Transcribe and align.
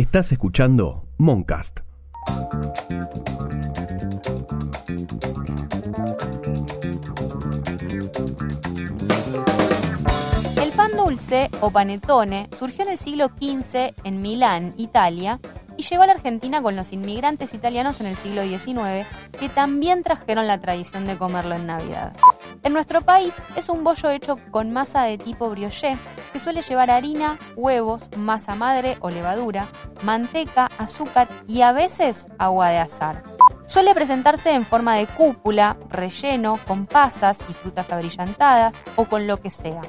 Estás 0.00 0.32
escuchando 0.32 1.04
Moncast. 1.18 1.80
El 10.56 10.72
pan 10.72 10.92
dulce 10.96 11.50
o 11.60 11.70
panetone 11.70 12.48
surgió 12.58 12.84
en 12.84 12.92
el 12.92 12.96
siglo 12.96 13.26
XV 13.26 13.92
en 14.04 14.22
Milán, 14.22 14.72
Italia, 14.78 15.38
y 15.76 15.82
llegó 15.82 16.04
a 16.04 16.06
la 16.06 16.14
Argentina 16.14 16.62
con 16.62 16.76
los 16.76 16.94
inmigrantes 16.94 17.52
italianos 17.52 18.00
en 18.00 18.06
el 18.06 18.16
siglo 18.16 18.42
XIX, 18.42 19.06
que 19.38 19.50
también 19.50 20.02
trajeron 20.02 20.46
la 20.46 20.62
tradición 20.62 21.06
de 21.06 21.18
comerlo 21.18 21.56
en 21.56 21.66
Navidad. 21.66 22.14
En 22.62 22.72
nuestro 22.72 23.02
país 23.02 23.34
es 23.54 23.68
un 23.68 23.84
bollo 23.84 24.08
hecho 24.08 24.38
con 24.50 24.72
masa 24.72 25.02
de 25.02 25.18
tipo 25.18 25.50
brioché, 25.50 25.98
que 26.32 26.40
suele 26.40 26.62
llevar 26.62 26.90
harina, 26.90 27.38
huevos, 27.56 28.10
masa 28.16 28.54
madre 28.54 28.96
o 29.00 29.10
levadura, 29.10 29.68
manteca, 30.02 30.70
azúcar 30.78 31.28
y 31.46 31.62
a 31.62 31.72
veces 31.72 32.26
agua 32.38 32.68
de 32.68 32.78
azar. 32.78 33.22
Suele 33.66 33.94
presentarse 33.94 34.52
en 34.52 34.64
forma 34.64 34.96
de 34.96 35.06
cúpula, 35.06 35.76
relleno, 35.90 36.58
con 36.66 36.86
pasas 36.86 37.38
y 37.48 37.52
frutas 37.52 37.92
abrillantadas 37.92 38.76
o 38.96 39.04
con 39.04 39.26
lo 39.26 39.40
que 39.40 39.50
sea. 39.50 39.80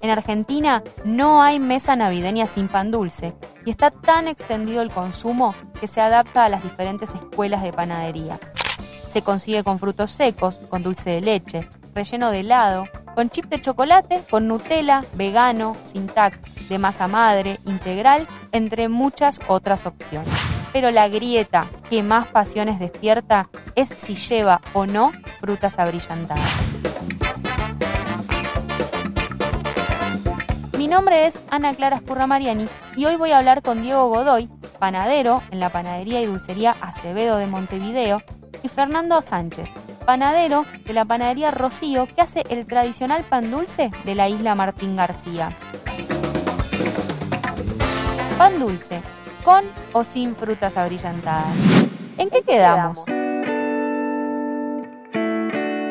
En 0.00 0.10
Argentina 0.10 0.82
no 1.04 1.42
hay 1.42 1.58
mesa 1.58 1.96
navideña 1.96 2.46
sin 2.46 2.68
pan 2.68 2.90
dulce 2.90 3.34
y 3.64 3.70
está 3.70 3.90
tan 3.90 4.28
extendido 4.28 4.80
el 4.80 4.90
consumo 4.90 5.54
que 5.80 5.88
se 5.88 6.00
adapta 6.00 6.44
a 6.44 6.48
las 6.48 6.62
diferentes 6.62 7.10
escuelas 7.10 7.62
de 7.62 7.72
panadería. 7.72 8.38
Se 9.10 9.22
consigue 9.22 9.64
con 9.64 9.78
frutos 9.78 10.10
secos, 10.10 10.56
con 10.68 10.82
dulce 10.82 11.10
de 11.10 11.20
leche, 11.20 11.68
relleno 11.94 12.30
de 12.30 12.40
helado, 12.40 12.84
con 13.18 13.30
chip 13.30 13.46
de 13.46 13.60
chocolate, 13.60 14.22
con 14.30 14.46
Nutella, 14.46 15.04
vegano, 15.14 15.76
sin 15.82 16.06
tac, 16.06 16.40
de 16.68 16.78
masa 16.78 17.08
madre, 17.08 17.58
integral, 17.66 18.28
entre 18.52 18.88
muchas 18.88 19.40
otras 19.48 19.86
opciones. 19.86 20.32
Pero 20.72 20.92
la 20.92 21.08
grieta 21.08 21.66
que 21.90 22.04
más 22.04 22.28
pasiones 22.28 22.78
despierta 22.78 23.48
es 23.74 23.88
si 23.88 24.14
lleva 24.14 24.60
o 24.72 24.86
no 24.86 25.10
frutas 25.40 25.80
abrillantadas. 25.80 26.48
Mi 30.78 30.86
nombre 30.86 31.26
es 31.26 31.40
Ana 31.50 31.74
Clara 31.74 31.96
Escurra 31.96 32.28
Mariani 32.28 32.66
y 32.94 33.06
hoy 33.06 33.16
voy 33.16 33.32
a 33.32 33.38
hablar 33.38 33.62
con 33.62 33.82
Diego 33.82 34.06
Godoy, 34.06 34.48
panadero 34.78 35.42
en 35.50 35.58
la 35.58 35.70
panadería 35.70 36.20
y 36.20 36.26
dulcería 36.26 36.76
Acevedo 36.80 37.36
de 37.38 37.48
Montevideo, 37.48 38.22
y 38.62 38.68
Fernando 38.68 39.22
Sánchez, 39.22 39.68
panadero 40.08 40.64
de 40.86 40.94
la 40.94 41.04
panadería 41.04 41.50
Rocío, 41.50 42.06
que 42.06 42.22
hace 42.22 42.42
el 42.48 42.66
tradicional 42.66 43.26
pan 43.28 43.50
dulce 43.50 43.90
de 44.06 44.14
la 44.14 44.26
isla 44.26 44.54
Martín 44.54 44.96
García. 44.96 45.54
Pan 48.38 48.58
dulce, 48.58 49.02
con 49.44 49.66
o 49.92 50.04
sin 50.04 50.34
frutas 50.34 50.78
abrillantadas. 50.78 51.54
¿En 52.16 52.30
qué 52.30 52.40
quedamos? 52.40 53.04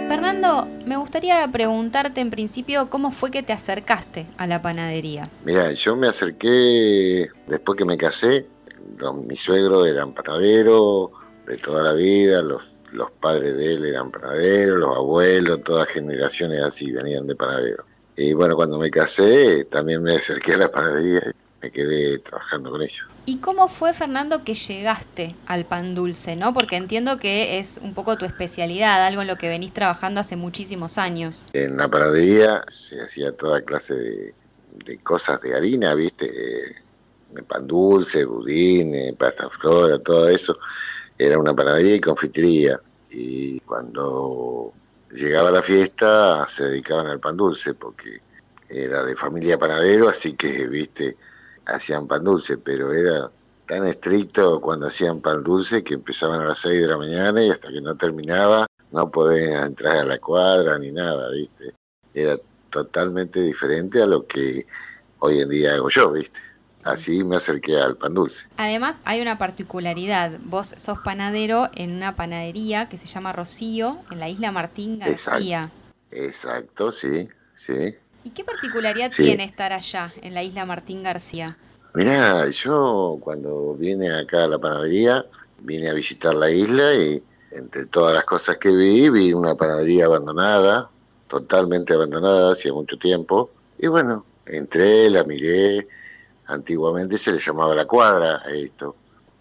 Fernando, 0.07 0.67
me 0.87 0.97
gustaría 0.97 1.47
preguntarte 1.51 2.19
en 2.19 2.31
principio 2.31 2.89
cómo 2.89 3.11
fue 3.11 3.29
que 3.29 3.43
te 3.43 3.53
acercaste 3.53 4.25
a 4.39 4.47
la 4.47 4.63
panadería. 4.63 5.29
Mira, 5.43 5.71
yo 5.73 5.95
me 5.95 6.07
acerqué 6.07 7.27
después 7.45 7.77
que 7.77 7.85
me 7.85 7.97
casé. 7.97 8.47
Los, 8.97 9.15
mis 9.27 9.39
suegros 9.39 9.87
eran 9.87 10.13
panaderos 10.13 11.11
de 11.45 11.57
toda 11.57 11.83
la 11.83 11.93
vida, 11.93 12.41
los, 12.41 12.76
los 12.91 13.11
padres 13.11 13.57
de 13.57 13.73
él 13.73 13.85
eran 13.85 14.11
panaderos, 14.11 14.79
los 14.79 14.95
abuelos, 14.95 15.63
todas 15.63 15.87
generaciones 15.89 16.61
así 16.61 16.91
venían 16.91 17.27
de 17.27 17.35
panaderos. 17.35 17.85
Y 18.15 18.33
bueno, 18.33 18.55
cuando 18.55 18.79
me 18.79 18.89
casé 18.89 19.65
también 19.65 20.01
me 20.01 20.15
acerqué 20.15 20.53
a 20.53 20.57
la 20.57 20.71
panadería 20.71 21.19
y 21.25 21.31
me 21.61 21.71
quedé 21.71 22.19
trabajando 22.19 22.71
con 22.71 22.81
ellos. 22.81 23.05
¿Y 23.25 23.37
cómo 23.37 23.67
fue, 23.67 23.93
Fernando, 23.93 24.43
que 24.43 24.53
llegaste 24.53 25.35
al 25.45 25.65
pan 25.65 25.93
dulce, 25.93 26.35
no? 26.35 26.53
Porque 26.53 26.77
entiendo 26.77 27.19
que 27.19 27.59
es 27.59 27.79
un 27.81 27.93
poco 27.93 28.17
tu 28.17 28.25
especialidad, 28.25 29.05
algo 29.05 29.21
en 29.21 29.27
lo 29.27 29.37
que 29.37 29.49
venís 29.49 29.73
trabajando 29.73 30.21
hace 30.21 30.35
muchísimos 30.35 30.97
años. 30.97 31.45
En 31.53 31.77
la 31.77 31.89
panadería 31.89 32.61
se 32.69 33.01
hacía 33.01 33.33
toda 33.33 33.61
clase 33.61 33.93
de, 33.93 34.35
de 34.85 34.97
cosas 34.99 35.41
de 35.41 35.55
harina, 35.55 35.93
¿viste? 35.93 36.31
De 37.31 37.43
pan 37.43 37.67
dulce, 37.67 38.23
budín, 38.25 39.15
pasta 39.17 39.49
flora, 39.49 39.99
todo 39.99 40.29
eso. 40.29 40.57
Era 41.17 41.39
una 41.39 41.55
panadería 41.55 41.95
y 41.95 42.01
confitería. 42.01 42.79
Y 43.09 43.59
cuando 43.61 44.73
llegaba 45.11 45.51
la 45.51 45.61
fiesta 45.61 46.47
se 46.47 46.65
dedicaban 46.65 47.07
al 47.07 47.19
pan 47.19 47.37
dulce 47.37 47.73
porque 47.73 48.21
era 48.69 49.03
de 49.03 49.15
familia 49.15 49.57
panadero, 49.57 50.09
así 50.09 50.33
que, 50.33 50.67
¿viste? 50.67 51.15
hacían 51.67 52.07
pan 52.07 52.23
dulce, 52.23 52.57
pero 52.57 52.91
era 52.93 53.29
tan 53.65 53.85
estricto 53.85 54.61
cuando 54.61 54.87
hacían 54.87 55.21
pan 55.21 55.43
dulce 55.43 55.83
que 55.83 55.95
empezaban 55.95 56.41
a 56.41 56.45
las 56.45 56.59
6 56.59 56.81
de 56.81 56.87
la 56.87 56.97
mañana 56.97 57.43
y 57.43 57.49
hasta 57.49 57.69
que 57.69 57.81
no 57.81 57.95
terminaba 57.95 58.65
no 58.91 59.11
podían 59.11 59.65
entrar 59.65 59.97
a 59.97 60.05
la 60.05 60.17
cuadra 60.17 60.77
ni 60.79 60.91
nada, 60.91 61.29
¿viste? 61.31 61.73
Era 62.13 62.37
totalmente 62.69 63.41
diferente 63.41 64.01
a 64.01 64.05
lo 64.05 64.25
que 64.25 64.65
hoy 65.19 65.39
en 65.39 65.49
día 65.49 65.75
hago 65.75 65.89
yo, 65.89 66.11
¿viste? 66.13 66.39
Así 66.87 67.25
me 67.25 67.35
acerqué 67.35 67.75
al 67.75 67.97
pan 67.97 68.13
dulce. 68.13 68.45
Además, 68.55 68.95
hay 69.03 69.21
una 69.21 69.37
particularidad. 69.37 70.39
Vos 70.45 70.73
sos 70.77 70.99
panadero 70.99 71.69
en 71.75 71.91
una 71.91 72.15
panadería 72.15 72.87
que 72.87 72.97
se 72.97 73.07
llama 73.07 73.33
Rocío, 73.33 73.97
en 74.09 74.19
la 74.19 74.29
isla 74.29 74.53
Martín 74.53 74.99
García. 74.99 75.69
Exacto, 76.11 76.93
sí, 76.93 77.27
sí. 77.53 77.93
¿Y 78.23 78.29
qué 78.29 78.45
particularidad 78.45 79.11
sí. 79.11 79.25
tiene 79.25 79.43
estar 79.43 79.73
allá, 79.73 80.13
en 80.21 80.33
la 80.33 80.43
isla 80.43 80.65
Martín 80.65 81.03
García? 81.03 81.57
Mirá, 81.93 82.49
yo 82.49 83.17
cuando 83.19 83.75
vine 83.75 84.09
acá 84.09 84.45
a 84.45 84.47
la 84.47 84.57
panadería, 84.57 85.25
vine 85.59 85.89
a 85.89 85.93
visitar 85.93 86.35
la 86.35 86.49
isla 86.49 86.93
y 86.93 87.21
entre 87.51 87.85
todas 87.87 88.13
las 88.13 88.23
cosas 88.23 88.57
que 88.57 88.73
vi, 88.73 89.09
vi 89.09 89.33
una 89.33 89.55
panadería 89.55 90.05
abandonada, 90.05 90.89
totalmente 91.27 91.93
abandonada 91.93 92.53
hacía 92.53 92.71
mucho 92.71 92.97
tiempo. 92.97 93.49
Y 93.77 93.87
bueno, 93.87 94.25
entré, 94.45 95.09
la 95.09 95.25
miré, 95.25 95.85
antiguamente 96.47 97.17
se 97.17 97.31
le 97.31 97.39
llamaba 97.39 97.75
la 97.75 97.85
cuadra 97.85 98.41
a 98.45 98.49
esto. 98.51 98.95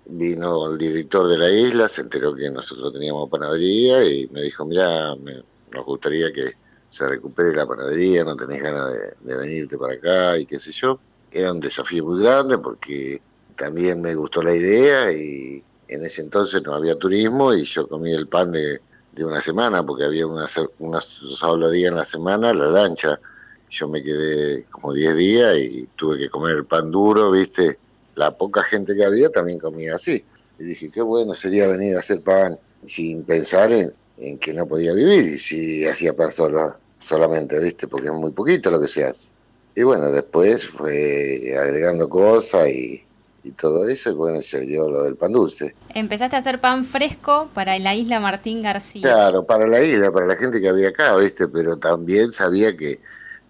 Vino 0.06 0.70
el 0.70 0.78
director 0.78 1.26
de 1.26 1.38
la 1.38 1.50
isla, 1.50 1.88
se 1.88 2.02
enteró 2.02 2.34
que 2.34 2.50
nosotros 2.50 2.92
teníamos 2.92 3.28
panadería 3.28 4.04
y 4.04 4.28
me 4.28 4.42
dijo, 4.42 4.64
mirá, 4.64 5.16
me, 5.16 5.42
nos 5.72 5.84
gustaría 5.84 6.32
que 6.32 6.52
se 6.88 7.08
recupere 7.08 7.54
la 7.54 7.66
panadería, 7.66 8.24
no 8.24 8.36
tenés 8.36 8.62
ganas 8.62 8.92
de, 8.92 9.34
de, 9.34 9.36
venirte 9.36 9.76
para 9.76 9.94
acá 9.94 10.38
y 10.38 10.46
qué 10.46 10.58
sé 10.58 10.72
yo. 10.72 11.00
Era 11.30 11.52
un 11.52 11.60
desafío 11.60 12.04
muy 12.04 12.22
grande 12.22 12.56
porque 12.58 13.20
también 13.56 14.00
me 14.00 14.14
gustó 14.14 14.42
la 14.42 14.54
idea 14.54 15.12
y 15.12 15.62
en 15.88 16.04
ese 16.04 16.22
entonces 16.22 16.62
no 16.62 16.74
había 16.74 16.98
turismo 16.98 17.52
y 17.52 17.64
yo 17.64 17.88
comí 17.88 18.12
el 18.12 18.28
pan 18.28 18.52
de, 18.52 18.80
de 19.12 19.24
una 19.24 19.40
semana 19.40 19.84
porque 19.84 20.04
había 20.04 20.26
una, 20.26 20.46
una 20.78 21.00
solo 21.00 21.70
día 21.70 21.88
en 21.88 21.96
la 21.96 22.04
semana, 22.04 22.52
la 22.52 22.66
lancha. 22.66 23.18
Yo 23.70 23.88
me 23.88 24.02
quedé 24.02 24.64
como 24.70 24.92
10 24.92 25.16
días 25.16 25.56
y 25.58 25.88
tuve 25.96 26.18
que 26.18 26.30
comer 26.30 26.56
el 26.56 26.64
pan 26.64 26.90
duro, 26.90 27.30
¿viste? 27.30 27.78
La 28.14 28.36
poca 28.36 28.62
gente 28.62 28.94
que 28.96 29.04
había 29.04 29.30
también 29.30 29.58
comía 29.58 29.96
así. 29.96 30.24
Y 30.58 30.64
dije, 30.64 30.90
qué 30.90 31.02
bueno 31.02 31.34
sería 31.34 31.66
venir 31.66 31.96
a 31.96 32.00
hacer 32.00 32.22
pan 32.22 32.58
sin 32.82 33.24
pensar 33.24 33.72
en, 33.72 33.92
en 34.16 34.38
que 34.38 34.54
no 34.54 34.66
podía 34.66 34.92
vivir 34.92 35.26
y 35.26 35.38
si 35.38 35.86
hacía 35.86 36.14
pan 36.14 36.32
solo, 36.32 36.76
solamente, 37.00 37.58
¿viste? 37.58 37.88
Porque 37.88 38.08
es 38.08 38.14
muy 38.14 38.32
poquito 38.32 38.70
lo 38.70 38.80
que 38.80 38.88
se 38.88 39.04
hace. 39.04 39.28
Y 39.74 39.82
bueno, 39.82 40.10
después 40.10 40.66
fue 40.66 41.54
agregando 41.58 42.08
cosas 42.08 42.68
y, 42.68 43.04
y 43.46 43.52
todo 43.52 43.86
eso, 43.88 44.10
y 44.10 44.14
bueno, 44.14 44.42
se 44.42 44.60
dio 44.60 44.88
lo 44.88 45.04
del 45.04 45.16
pan 45.16 45.32
dulce. 45.32 45.74
Empezaste 45.94 46.36
a 46.36 46.38
hacer 46.40 46.60
pan 46.60 46.84
fresco 46.84 47.48
para 47.54 47.78
la 47.78 47.94
isla 47.94 48.18
Martín 48.18 48.62
García. 48.62 49.02
Claro, 49.02 49.44
para 49.44 49.66
la 49.66 49.82
isla, 49.82 50.10
para 50.10 50.26
la 50.26 50.36
gente 50.36 50.60
que 50.60 50.68
había 50.68 50.88
acá, 50.88 51.14
¿viste? 51.16 51.46
Pero 51.48 51.76
también 51.76 52.32
sabía 52.32 52.76
que 52.76 53.00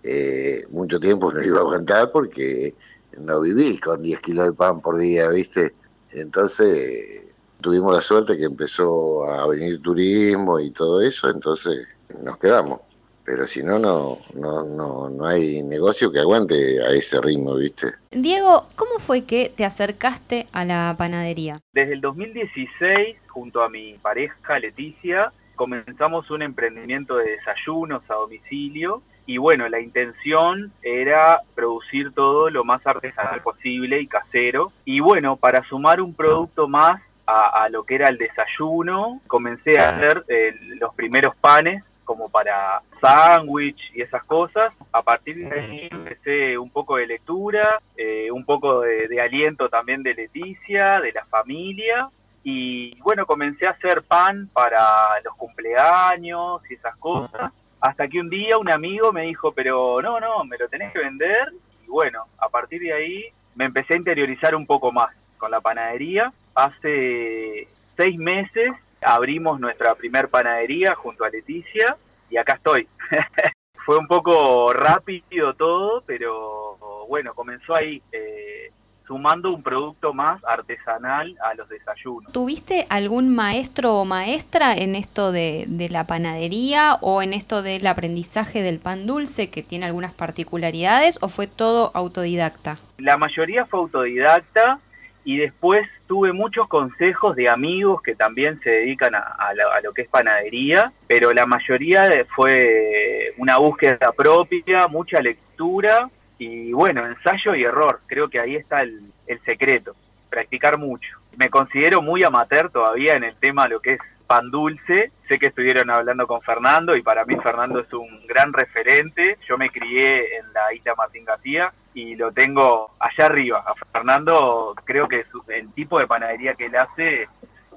eh, 0.06 0.62
mucho 0.70 1.00
tiempo 1.00 1.32
no 1.32 1.42
iba 1.42 1.58
a 1.58 1.62
aguantar 1.62 2.10
porque 2.12 2.74
no 3.18 3.40
viví 3.40 3.78
con 3.78 4.02
10 4.02 4.20
kilos 4.20 4.46
de 4.46 4.52
pan 4.52 4.80
por 4.80 4.98
día, 4.98 5.28
¿viste? 5.28 5.74
Entonces 6.12 7.32
tuvimos 7.60 7.92
la 7.92 8.00
suerte 8.00 8.36
que 8.36 8.44
empezó 8.44 9.24
a 9.24 9.47
venir 9.48 9.82
turismo 9.82 10.60
y 10.60 10.70
todo 10.70 11.00
eso, 11.00 11.30
entonces 11.30 11.88
nos 12.22 12.38
quedamos. 12.38 12.80
Pero 13.24 13.44
si 13.48 13.60
no, 13.64 13.80
no, 13.80 14.18
no, 14.36 14.62
no, 14.62 15.10
no 15.10 15.26
hay 15.26 15.60
negocio 15.64 16.12
que 16.12 16.20
aguante 16.20 16.80
a 16.80 16.91
ese 16.91 17.20
ritmo, 17.20 17.56
¿viste? 17.56 17.88
Diego, 18.12 18.68
¿cómo 18.76 19.00
fue 19.00 19.24
que 19.24 19.52
te 19.56 19.64
acercaste 19.64 20.47
a 20.52 20.64
la 20.64 20.94
panadería? 20.97 21.60
Desde 21.72 21.94
el 21.94 22.00
2016, 22.00 23.16
junto 23.26 23.62
a 23.62 23.68
mi 23.68 23.94
pareja 23.94 24.60
Leticia, 24.60 25.32
comenzamos 25.56 26.30
un 26.30 26.42
emprendimiento 26.42 27.16
de 27.16 27.32
desayunos 27.32 28.02
a 28.09 28.14
domicilio 28.14 29.02
y 29.26 29.38
bueno, 29.38 29.68
la 29.68 29.80
intención 29.80 30.72
era 30.82 31.42
producir 31.54 32.12
todo 32.12 32.48
lo 32.48 32.64
más 32.64 32.86
artesanal 32.86 33.42
posible 33.42 34.00
y 34.00 34.06
casero. 34.06 34.72
Y 34.84 35.00
bueno, 35.00 35.36
para 35.36 35.62
sumar 35.64 36.00
un 36.00 36.14
producto 36.14 36.68
más 36.68 37.02
a, 37.26 37.64
a 37.64 37.68
lo 37.68 37.82
que 37.82 37.96
era 37.96 38.08
el 38.08 38.18
desayuno, 38.18 39.20
comencé 39.26 39.78
a 39.78 39.90
hacer 39.90 40.24
eh, 40.28 40.54
los 40.78 40.94
primeros 40.94 41.34
panes 41.36 41.82
como 42.06 42.30
para 42.30 42.80
sándwich 43.02 43.92
y 43.94 44.00
esas 44.00 44.24
cosas. 44.24 44.72
A 44.92 45.02
partir 45.02 45.36
de 45.46 45.60
ahí 45.60 45.88
empecé 45.90 46.56
un 46.56 46.70
poco 46.70 46.96
de 46.96 47.06
lectura, 47.06 47.82
eh, 47.96 48.30
un 48.30 48.46
poco 48.46 48.80
de, 48.80 49.20
aliento 49.20 49.68
también 49.68 50.02
de 50.02 50.14
Leticia, 50.14 51.00
de 51.00 51.12
la 51.12 51.26
familia. 51.26 52.08
Y 52.42 52.98
bueno, 53.00 53.26
comencé 53.26 53.66
a 53.66 53.72
hacer 53.72 54.04
pan 54.04 54.48
para 54.54 55.20
los 55.24 55.34
cumpleaños 55.34 56.62
y 56.70 56.74
esas 56.74 56.96
cosas. 56.96 57.52
Hasta 57.86 58.09
que 58.09 58.18
un 58.18 58.28
día 58.28 58.59
un 58.59 58.68
amigo 58.68 59.12
me 59.12 59.22
dijo, 59.22 59.53
pero 59.53 60.03
no, 60.03 60.18
no, 60.18 60.42
me 60.44 60.59
lo 60.59 60.68
tenés 60.68 60.92
que 60.92 60.98
vender. 60.98 61.53
Y 61.84 61.86
bueno, 61.86 62.24
a 62.36 62.48
partir 62.48 62.83
de 62.83 62.92
ahí 62.92 63.24
me 63.54 63.66
empecé 63.66 63.94
a 63.94 63.98
interiorizar 63.98 64.56
un 64.56 64.66
poco 64.66 64.91
más 64.91 65.15
con 65.38 65.53
la 65.53 65.60
panadería. 65.60 66.33
Hace 66.53 67.68
seis 67.97 68.18
meses 68.18 68.72
abrimos 69.00 69.60
nuestra 69.60 69.94
primer 69.94 70.28
panadería 70.28 70.97
junto 70.97 71.22
a 71.22 71.30
Leticia 71.30 71.97
y 72.28 72.36
acá 72.38 72.54
estoy. 72.54 72.88
Fue 73.86 73.97
un 73.97 74.09
poco 74.09 74.72
rápido 74.72 75.54
todo, 75.54 76.03
pero 76.04 77.06
bueno, 77.09 77.34
comenzó 77.34 77.77
ahí. 77.77 78.03
Eh, 78.10 78.72
sumando 79.06 79.53
un 79.53 79.62
producto 79.62 80.12
más 80.12 80.42
artesanal 80.44 81.36
a 81.44 81.54
los 81.54 81.68
desayunos. 81.68 82.32
¿Tuviste 82.32 82.86
algún 82.88 83.34
maestro 83.34 83.94
o 83.94 84.04
maestra 84.04 84.74
en 84.74 84.97
esto 84.97 85.32
de, 85.32 85.64
de, 85.68 85.88
la 85.88 86.06
panadería 86.06 86.94
o 87.00 87.22
en 87.22 87.32
esto 87.32 87.62
del 87.62 87.86
aprendizaje 87.86 88.62
del 88.62 88.78
pan 88.78 89.06
dulce 89.06 89.50
que 89.50 89.62
tiene 89.62 89.86
algunas 89.86 90.12
particularidades 90.12 91.18
o 91.20 91.28
fue 91.28 91.47
todo 91.47 91.91
autodidacta? 91.94 92.78
La 92.98 93.16
mayoría 93.16 93.64
fue 93.66 93.80
autodidacta, 93.80 94.80
y 95.26 95.38
después 95.38 95.80
tuve 96.06 96.32
muchos 96.32 96.68
consejos 96.68 97.34
de 97.34 97.50
amigos 97.50 98.00
que 98.00 98.14
también 98.14 98.60
se 98.60 98.70
dedican 98.70 99.12
a, 99.16 99.52
lo, 99.82 99.92
que 99.92 100.02
es 100.02 100.09
panadería, 100.09 100.92
pero 101.09 101.32
la 101.32 101.44
mayoría 101.44 102.09
fue 102.36 103.34
una 103.36 103.59
búsqueda 103.59 104.12
propia, 104.16 104.86
mucha 104.86 105.20
lectura 105.20 106.09
y 106.38 106.72
bueno, 106.72 107.06
ensayo 107.06 107.54
y 107.54 107.65
error. 107.65 108.00
Creo 108.06 108.28
que 108.28 108.41
ahí 108.41 108.56
está 108.56 108.83
el, 108.83 109.00
el 109.27 109.41
secreto, 109.42 109.94
practicar 110.28 110.78
mucho. 110.78 111.18
Me 111.36 111.48
considero 111.50 112.03
muy 112.03 112.24
amateur 112.24 112.71
todavía 112.71 113.15
en 113.15 113.24
el 113.24 113.36
tema 113.36 113.68
lo 113.68 113.80
que 113.80 113.94
es 113.94 114.00
pan 114.27 114.50
dulce. 114.50 115.12
Sé 115.28 115.38
que 115.38 115.47
estuvieron 115.47 115.91
hablando 115.91 116.27
con 116.27 116.41
Fernando 116.42 116.97
y 116.97 117.03
para 117.03 117.24
mí 117.24 117.36
Fernando 117.42 117.80
es 117.80 117.92
un 117.92 118.27
gran 118.27 118.53
referente. 118.53 119.38
Yo 119.48 119.56
me 119.56 119.71
crié 119.71 120.38
en 120.38 120.53
la 120.53 120.72
isla 120.74 120.94
Martín 120.97 121.24
García 121.24 121.72
y 121.94 122.15
lo 122.16 122.33
tengo 122.33 122.91
allá 122.98 123.27
arriba. 123.27 123.65
A 123.66 123.74
Fernando 123.92 124.74
creo 124.84 125.09
que 125.09 125.24
el 125.48 125.72
tipo 125.72 125.98
de 125.98 126.06
panadería 126.06 126.54
que 126.54 126.66
él 126.66 126.77
hace 126.77 127.28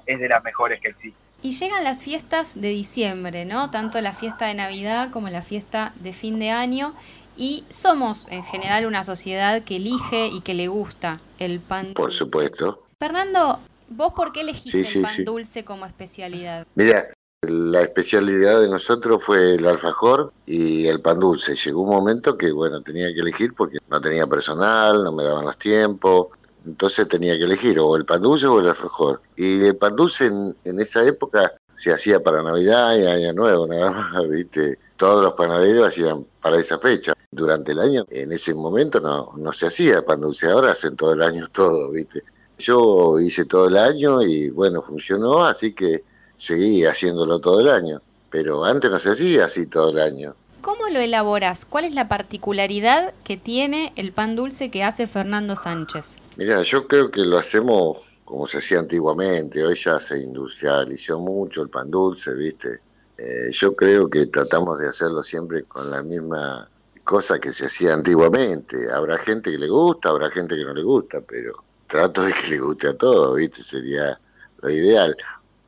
es 0.06 0.18
de 0.18 0.28
las 0.28 0.42
mejores 0.42 0.80
que 0.80 0.88
existe. 0.88 1.18
Y 1.42 1.52
llegan 1.52 1.84
las 1.84 2.04
fiestas 2.04 2.60
de 2.60 2.68
diciembre, 2.68 3.46
¿no? 3.46 3.70
Tanto 3.70 4.00
la 4.02 4.12
fiesta 4.12 4.46
de 4.46 4.54
Navidad 4.54 5.10
como 5.10 5.30
la 5.30 5.40
fiesta 5.40 5.92
de 5.94 6.12
fin 6.12 6.38
de 6.38 6.50
año. 6.50 6.92
Y 7.36 7.64
somos 7.68 8.26
en 8.28 8.44
general 8.44 8.86
una 8.86 9.04
sociedad 9.04 9.62
que 9.62 9.76
elige 9.76 10.28
y 10.28 10.40
que 10.42 10.54
le 10.54 10.68
gusta 10.68 11.20
el 11.38 11.60
pan. 11.60 11.94
Por 11.94 12.12
supuesto. 12.12 12.84
Fernando, 12.98 13.60
¿Vos 13.90 14.12
por 14.14 14.32
qué 14.32 14.42
elegiste 14.42 14.98
el 14.98 15.02
pan 15.02 15.24
dulce 15.24 15.64
como 15.64 15.84
especialidad? 15.84 16.64
Mira, 16.76 17.08
la 17.42 17.80
especialidad 17.80 18.60
de 18.60 18.68
nosotros 18.68 19.22
fue 19.22 19.54
el 19.54 19.66
alfajor 19.66 20.32
y 20.46 20.86
el 20.86 21.00
pan 21.00 21.18
dulce. 21.18 21.56
Llegó 21.56 21.82
un 21.82 21.90
momento 21.90 22.38
que, 22.38 22.52
bueno, 22.52 22.82
tenía 22.82 23.12
que 23.12 23.20
elegir 23.20 23.52
porque 23.52 23.78
no 23.90 24.00
tenía 24.00 24.28
personal, 24.28 25.02
no 25.02 25.10
me 25.10 25.24
daban 25.24 25.44
los 25.44 25.58
tiempos. 25.58 26.28
Entonces 26.64 27.08
tenía 27.08 27.36
que 27.36 27.44
elegir 27.44 27.80
o 27.80 27.96
el 27.96 28.04
pan 28.04 28.22
dulce 28.22 28.46
o 28.46 28.60
el 28.60 28.68
alfajor. 28.68 29.22
Y 29.34 29.64
el 29.66 29.76
pan 29.76 29.96
dulce 29.96 30.26
en, 30.26 30.80
esa 30.80 31.04
época 31.04 31.52
se 31.74 31.92
hacía 31.92 32.20
para 32.20 32.44
Navidad 32.44 32.96
y 32.96 33.06
Año 33.06 33.32
Nuevo, 33.32 33.66
nada 33.66 33.90
más, 33.90 34.28
¿viste? 34.28 34.78
Todos 35.00 35.22
los 35.22 35.32
panaderos 35.32 35.88
hacían 35.88 36.26
para 36.42 36.60
esa 36.60 36.78
fecha. 36.78 37.14
Durante 37.30 37.72
el 37.72 37.78
año, 37.78 38.04
en 38.10 38.32
ese 38.32 38.52
momento 38.52 39.00
no, 39.00 39.30
no 39.38 39.50
se 39.50 39.66
hacía 39.66 40.04
pan 40.04 40.20
dulce, 40.20 40.50
ahora 40.50 40.72
hacen 40.72 40.94
todo 40.94 41.14
el 41.14 41.22
año 41.22 41.48
todo, 41.52 41.90
¿viste? 41.90 42.22
Yo 42.58 43.18
hice 43.18 43.46
todo 43.46 43.68
el 43.68 43.78
año 43.78 44.20
y 44.20 44.50
bueno, 44.50 44.82
funcionó, 44.82 45.46
así 45.46 45.72
que 45.72 46.04
seguí 46.36 46.84
haciéndolo 46.84 47.38
todo 47.38 47.60
el 47.60 47.68
año. 47.70 48.02
Pero 48.28 48.62
antes 48.62 48.90
no 48.90 48.98
se 48.98 49.12
hacía 49.12 49.46
así 49.46 49.68
todo 49.68 49.88
el 49.88 50.00
año. 50.00 50.34
¿Cómo 50.60 50.90
lo 50.90 51.00
elaboras? 51.00 51.64
¿Cuál 51.64 51.86
es 51.86 51.94
la 51.94 52.06
particularidad 52.06 53.14
que 53.24 53.38
tiene 53.38 53.94
el 53.96 54.12
pan 54.12 54.36
dulce 54.36 54.70
que 54.70 54.84
hace 54.84 55.06
Fernando 55.06 55.56
Sánchez? 55.56 56.16
Mira, 56.36 56.62
yo 56.62 56.86
creo 56.86 57.10
que 57.10 57.24
lo 57.24 57.38
hacemos 57.38 58.02
como 58.26 58.46
se 58.46 58.58
hacía 58.58 58.80
antiguamente. 58.80 59.64
Hoy 59.64 59.76
ya 59.76 59.98
se 59.98 60.18
industrializó 60.18 61.18
mucho 61.18 61.62
el 61.62 61.70
pan 61.70 61.90
dulce, 61.90 62.34
¿viste? 62.34 62.80
Eh, 63.22 63.50
yo 63.52 63.76
creo 63.76 64.08
que 64.08 64.26
tratamos 64.26 64.78
de 64.78 64.88
hacerlo 64.88 65.22
siempre 65.22 65.64
con 65.64 65.90
la 65.90 66.02
misma 66.02 66.70
cosa 67.04 67.38
que 67.38 67.52
se 67.52 67.66
hacía 67.66 67.92
antiguamente. 67.92 68.90
Habrá 68.90 69.18
gente 69.18 69.50
que 69.50 69.58
le 69.58 69.68
gusta, 69.68 70.08
habrá 70.08 70.30
gente 70.30 70.56
que 70.56 70.64
no 70.64 70.72
le 70.72 70.82
gusta, 70.82 71.20
pero 71.20 71.52
trato 71.86 72.22
de 72.22 72.32
que 72.32 72.48
le 72.48 72.58
guste 72.58 72.88
a 72.88 72.96
todo, 72.96 73.34
¿viste? 73.34 73.62
Sería 73.62 74.18
lo 74.62 74.70
ideal. 74.70 75.14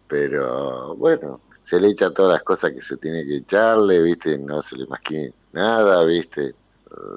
Pero 0.08 0.96
bueno, 0.96 1.42
se 1.62 1.78
le 1.78 1.88
echa 1.88 2.10
todas 2.10 2.32
las 2.32 2.42
cosas 2.42 2.70
que 2.70 2.80
se 2.80 2.96
tiene 2.96 3.22
que 3.26 3.36
echarle, 3.36 4.00
¿viste? 4.00 4.38
No 4.38 4.62
se 4.62 4.78
le 4.78 4.86
masquine 4.86 5.34
nada, 5.52 6.04
¿viste? 6.04 6.54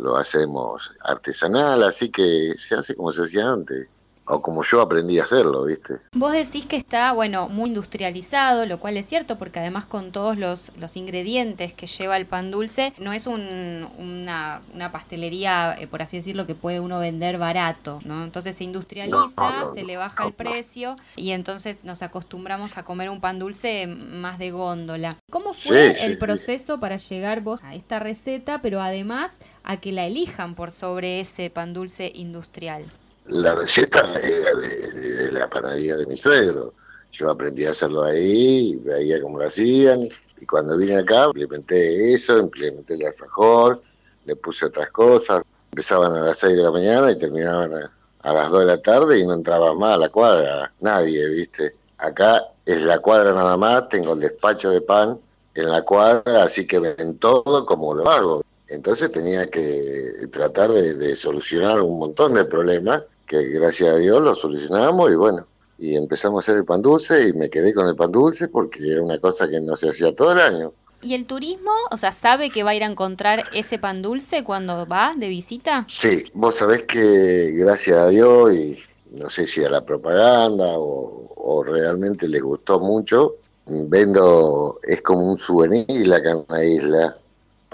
Lo 0.01 0.17
hacemos 0.17 0.97
artesanal, 1.01 1.83
así 1.83 2.09
que 2.09 2.53
se 2.57 2.75
hace 2.75 2.93
como 2.93 3.13
se 3.13 3.21
hacía 3.23 3.49
antes 3.49 3.87
o 4.27 4.41
como 4.41 4.63
yo 4.63 4.81
aprendí 4.81 5.19
a 5.19 5.23
hacerlo, 5.23 5.65
¿viste? 5.65 5.95
Vos 6.13 6.33
decís 6.33 6.65
que 6.65 6.77
está, 6.77 7.11
bueno, 7.11 7.47
muy 7.49 7.69
industrializado, 7.69 8.65
lo 8.65 8.79
cual 8.79 8.97
es 8.97 9.05
cierto, 9.05 9.37
porque 9.37 9.59
además 9.59 9.85
con 9.85 10.11
todos 10.11 10.37
los, 10.37 10.71
los 10.77 10.95
ingredientes 10.95 11.73
que 11.73 11.87
lleva 11.87 12.17
el 12.17 12.25
pan 12.25 12.51
dulce, 12.51 12.93
no 12.97 13.13
es 13.13 13.27
un, 13.27 13.87
una, 13.97 14.61
una, 14.73 14.91
pastelería, 14.91 15.75
eh, 15.79 15.87
por 15.87 16.01
así 16.01 16.17
decirlo, 16.17 16.45
que 16.45 16.55
puede 16.55 16.79
uno 16.79 16.99
vender 16.99 17.37
barato, 17.37 17.99
¿no? 18.05 18.23
Entonces 18.23 18.55
se 18.55 18.63
industrializa, 18.63 19.73
se 19.73 19.83
le 19.83 19.97
baja 19.97 20.25
el 20.25 20.33
precio 20.33 20.95
y 21.15 21.31
entonces 21.31 21.79
nos 21.83 22.01
acostumbramos 22.01 22.77
a 22.77 22.83
comer 22.83 23.09
un 23.09 23.21
pan 23.21 23.39
dulce 23.39 23.87
más 23.87 24.39
de 24.39 24.51
góndola. 24.51 25.17
¿Cómo 25.29 25.53
fue 25.53 26.03
el 26.05 26.17
proceso 26.17 26.79
para 26.79 26.97
llegar 26.97 27.41
vos 27.41 27.61
a 27.63 27.75
esta 27.75 27.99
receta, 27.99 28.61
pero 28.61 28.81
además 28.81 29.37
a 29.63 29.77
que 29.77 29.91
la 29.91 30.05
elijan 30.05 30.55
por 30.55 30.71
sobre 30.71 31.19
ese 31.19 31.49
pan 31.49 31.73
dulce 31.73 32.11
industrial? 32.13 32.85
La 33.27 33.55
receta 33.55 34.19
era 34.21 34.53
de, 34.55 35.31
la 35.31 35.49
panadería 35.49 35.97
de 35.97 36.05
mi 36.05 36.15
suegro. 36.15 36.73
Yo 37.11 37.29
aprendí 37.29 37.65
a 37.65 37.71
hacerlo 37.71 38.03
ahí, 38.03 38.75
veía 38.75 39.21
cómo 39.21 39.39
lo 39.39 39.47
hacían, 39.47 40.09
y 40.39 40.45
cuando 40.45 40.77
vine 40.77 40.99
acá 40.99 41.25
implementé 41.27 42.13
eso, 42.13 42.37
implementé 42.37 42.95
el 42.95 43.07
alfajor, 43.07 43.81
le 44.25 44.35
puse 44.35 44.65
otras 44.65 44.91
cosas. 44.91 45.43
Empezaban 45.71 46.13
a 46.13 46.21
las 46.21 46.37
6 46.39 46.57
de 46.57 46.63
la 46.63 46.71
mañana 46.71 47.11
y 47.11 47.17
terminaban 47.17 47.73
a, 48.21 48.33
las 48.33 48.49
2 48.49 48.59
de 48.59 48.65
la 48.65 48.81
tarde 48.81 49.19
y 49.19 49.25
no 49.25 49.33
entraba 49.33 49.73
más 49.73 49.95
a 49.95 49.97
la 49.97 50.09
cuadra, 50.09 50.73
nadie, 50.81 51.27
¿viste? 51.29 51.75
Acá 51.97 52.43
es 52.65 52.81
la 52.81 52.99
cuadra 52.99 53.33
nada 53.33 53.55
más, 53.57 53.87
tengo 53.89 54.13
el 54.13 54.19
despacho 54.19 54.71
de 54.71 54.81
pan 54.81 55.19
en 55.53 55.69
la 55.69 55.83
cuadra, 55.83 56.43
así 56.43 56.67
que 56.67 56.79
ven 56.79 57.17
todo 57.17 57.65
como 57.65 57.93
lo 57.93 58.09
hago. 58.09 58.43
Entonces 58.67 59.11
tenía 59.11 59.45
que 59.45 60.27
tratar 60.31 60.71
de 60.71 61.15
solucionar 61.15 61.81
un 61.81 61.99
montón 61.99 62.33
de 62.33 62.45
problemas 62.45 63.03
que 63.25 63.43
gracias 63.49 63.95
a 63.95 63.97
Dios 63.97 64.21
lo 64.21 64.35
solucionamos 64.35 65.11
y 65.11 65.15
bueno, 65.15 65.47
y 65.77 65.95
empezamos 65.95 66.37
a 66.37 66.43
hacer 66.43 66.57
el 66.57 66.65
pan 66.65 66.81
dulce 66.81 67.27
y 67.27 67.33
me 67.33 67.49
quedé 67.49 67.73
con 67.73 67.87
el 67.87 67.95
pan 67.95 68.11
dulce 68.11 68.47
porque 68.47 68.79
era 68.89 69.01
una 69.01 69.19
cosa 69.19 69.49
que 69.49 69.59
no 69.59 69.75
se 69.75 69.89
hacía 69.89 70.15
todo 70.15 70.31
el 70.31 70.39
año. 70.39 70.73
¿Y 71.01 71.13
el 71.13 71.25
turismo, 71.25 71.71
o 71.91 71.97
sea, 71.97 72.11
sabe 72.11 72.49
que 72.49 72.63
va 72.63 72.71
a 72.71 72.75
ir 72.75 72.83
a 72.83 72.87
encontrar 72.87 73.43
ese 73.53 73.77
pan 73.77 74.01
dulce 74.01 74.43
cuando 74.43 74.87
va 74.87 75.13
de 75.15 75.27
visita? 75.27 75.85
Sí, 76.01 76.23
vos 76.33 76.55
sabés 76.57 76.83
que 76.85 77.51
gracias 77.51 77.99
a 77.99 78.07
Dios 78.07 78.53
y 78.53 78.79
no 79.11 79.29
sé 79.29 79.45
si 79.45 79.63
a 79.63 79.69
la 79.69 79.85
propaganda 79.85 80.65
o, 80.65 81.31
o 81.35 81.63
realmente 81.63 82.27
les 82.27 82.41
gustó 82.41 82.79
mucho, 82.79 83.35
vendo, 83.67 84.79
es 84.83 85.01
como 85.01 85.31
un 85.31 85.37
souvenir 85.37 86.11
acá 86.13 86.31
en 86.31 86.45
la 86.49 86.65
isla, 86.65 87.17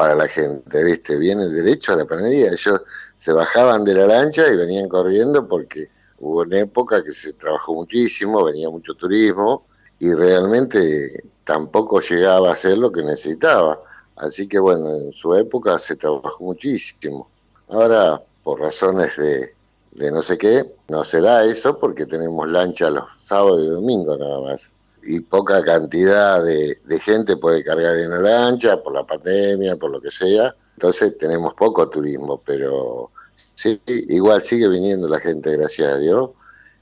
para 0.02 0.16
la 0.16 0.28
gente, 0.28 0.84
¿viste? 0.84 1.16
Vienen 1.16 1.54
derecho 1.54 1.94
a 1.94 1.96
la 1.96 2.06
panadería. 2.06 2.48
Ellos 2.48 2.82
se 3.16 3.32
bajaban 3.34 3.84
de 3.84 3.94
la 3.94 4.08
lancha 4.08 4.48
y 4.48 4.56
venían 4.56 4.90
corriendo 4.90 5.48
porque 5.48 5.92
hubo 6.18 6.42
una 6.42 6.58
época 6.58 7.04
que 7.04 7.12
se 7.12 7.34
trabajó 7.34 7.76
muchísimo, 7.76 8.44
venía 8.44 8.68
mucho 8.72 8.96
turismo 8.96 9.68
y 10.00 10.12
realmente 10.16 11.24
tampoco 11.44 12.02
llegaba 12.02 12.52
a 12.52 12.56
ser 12.56 12.80
lo 12.80 12.92
que 12.92 13.04
necesitaba. 13.04 13.80
Así 14.16 14.48
que 14.48 14.58
bueno, 14.58 14.90
en 14.90 15.14
su 15.14 15.36
época 15.36 15.78
se 15.78 15.96
trabajó 15.96 16.46
muchísimo. 16.46 17.30
Ahora, 17.70 18.24
por 18.42 18.60
razones 18.60 19.16
de, 19.18 19.54
de 19.92 20.12
no 20.12 20.24
sé 20.24 20.36
qué, 20.40 20.78
no 20.88 21.04
se 21.04 21.22
da 21.22 21.46
eso 21.46 21.78
porque 21.78 22.08
tenemos 22.08 22.50
lancha 22.50 22.90
los 22.90 23.04
sábados 23.20 23.62
y 23.62 23.68
domingos 23.68 24.18
nada 24.18 24.42
más 24.42 24.71
y 25.04 25.20
poca 25.22 25.64
cantidad 25.64 26.44
de, 26.44 26.78
gente 27.00 27.38
puede 27.38 27.64
cargar 27.64 27.96
en 27.98 28.10
la 28.10 28.20
lancha 28.20 28.82
por 28.82 28.94
la 28.94 29.06
pandemia, 29.06 29.76
por 29.78 29.92
lo 29.92 30.02
que 30.02 30.12
sea. 30.12 30.56
Entonces 30.74 31.18
tenemos 31.18 31.54
poco 31.54 31.90
turismo, 31.90 32.42
pero 32.46 33.12
sí, 33.36 33.82
igual 33.86 34.42
sigue 34.42 34.68
viniendo 34.68 35.08
la 35.08 35.20
gente, 35.20 35.56
gracias 35.56 35.94
a 35.94 35.98
Dios, 35.98 36.32